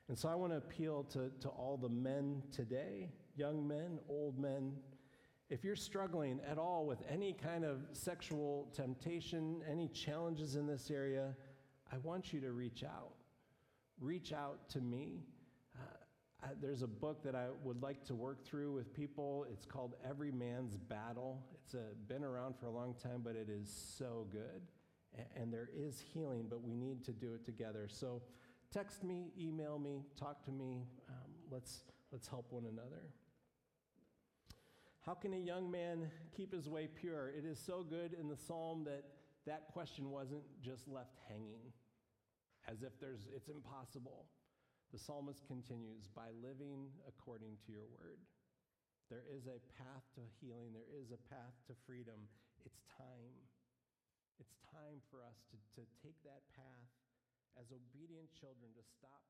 And 0.08 0.18
so 0.18 0.28
I 0.28 0.34
want 0.34 0.52
to 0.52 0.56
appeal 0.56 1.04
to, 1.12 1.30
to 1.42 1.48
all 1.48 1.76
the 1.76 1.88
men 1.88 2.42
today, 2.50 3.08
young 3.36 3.68
men, 3.68 4.00
old 4.08 4.36
men, 4.36 4.72
if 5.50 5.64
you're 5.64 5.76
struggling 5.76 6.40
at 6.48 6.58
all 6.58 6.86
with 6.86 7.02
any 7.10 7.32
kind 7.32 7.64
of 7.64 7.80
sexual 7.92 8.68
temptation, 8.72 9.62
any 9.68 9.88
challenges 9.88 10.54
in 10.54 10.66
this 10.66 10.90
area, 10.92 11.34
I 11.92 11.98
want 11.98 12.32
you 12.32 12.40
to 12.40 12.52
reach 12.52 12.84
out. 12.84 13.10
Reach 13.98 14.32
out 14.32 14.68
to 14.70 14.80
me. 14.80 15.24
Uh, 15.76 16.44
I, 16.44 16.48
there's 16.62 16.82
a 16.82 16.86
book 16.86 17.24
that 17.24 17.34
I 17.34 17.46
would 17.64 17.82
like 17.82 18.04
to 18.04 18.14
work 18.14 18.44
through 18.44 18.72
with 18.74 18.94
people. 18.94 19.44
It's 19.52 19.66
called 19.66 19.94
Every 20.08 20.30
Man's 20.30 20.76
Battle. 20.76 21.42
It's 21.52 21.74
a, 21.74 21.96
been 22.06 22.22
around 22.22 22.54
for 22.56 22.66
a 22.66 22.70
long 22.70 22.94
time, 22.94 23.20
but 23.24 23.34
it 23.34 23.48
is 23.50 23.68
so 23.98 24.28
good. 24.30 24.62
And, 25.18 25.26
and 25.34 25.52
there 25.52 25.68
is 25.76 26.00
healing, 26.00 26.46
but 26.48 26.62
we 26.62 26.74
need 26.74 27.04
to 27.06 27.12
do 27.12 27.34
it 27.34 27.44
together. 27.44 27.88
So 27.90 28.22
text 28.72 29.02
me, 29.02 29.32
email 29.36 29.80
me, 29.80 30.04
talk 30.16 30.44
to 30.44 30.52
me. 30.52 30.86
Um, 31.08 31.32
let's, 31.50 31.82
let's 32.12 32.28
help 32.28 32.46
one 32.50 32.66
another. 32.66 33.02
How 35.06 35.14
can 35.14 35.32
a 35.32 35.38
young 35.38 35.70
man 35.70 36.10
keep 36.36 36.52
his 36.52 36.68
way 36.68 36.88
pure? 36.88 37.32
It 37.32 37.44
is 37.44 37.58
so 37.58 37.82
good 37.82 38.12
in 38.12 38.28
the 38.28 38.36
psalm 38.36 38.84
that 38.84 39.04
that 39.46 39.68
question 39.72 40.10
wasn't 40.10 40.44
just 40.60 40.86
left 40.88 41.16
hanging 41.28 41.72
as 42.68 42.82
if 42.82 42.92
there's 43.00 43.24
it's 43.32 43.48
impossible. 43.48 44.28
The 44.92 44.98
psalmist 44.98 45.46
continues 45.46 46.10
by 46.10 46.34
living 46.42 46.90
according 47.06 47.56
to 47.64 47.72
your 47.72 47.86
word. 47.88 48.20
There 49.08 49.24
is 49.26 49.46
a 49.46 49.62
path 49.78 50.04
to 50.18 50.22
healing, 50.38 50.74
there 50.76 50.90
is 50.92 51.10
a 51.10 51.20
path 51.30 51.56
to 51.66 51.74
freedom. 51.86 52.28
It's 52.66 52.84
time. 52.98 53.34
It's 54.36 54.56
time 54.72 55.00
for 55.08 55.24
us 55.24 55.36
to, 55.52 55.56
to 55.80 55.82
take 56.00 56.16
that 56.24 56.44
path 56.52 56.92
as 57.58 57.72
obedient 57.72 58.32
children 58.32 58.72
to 58.76 58.84
stop 58.84 59.20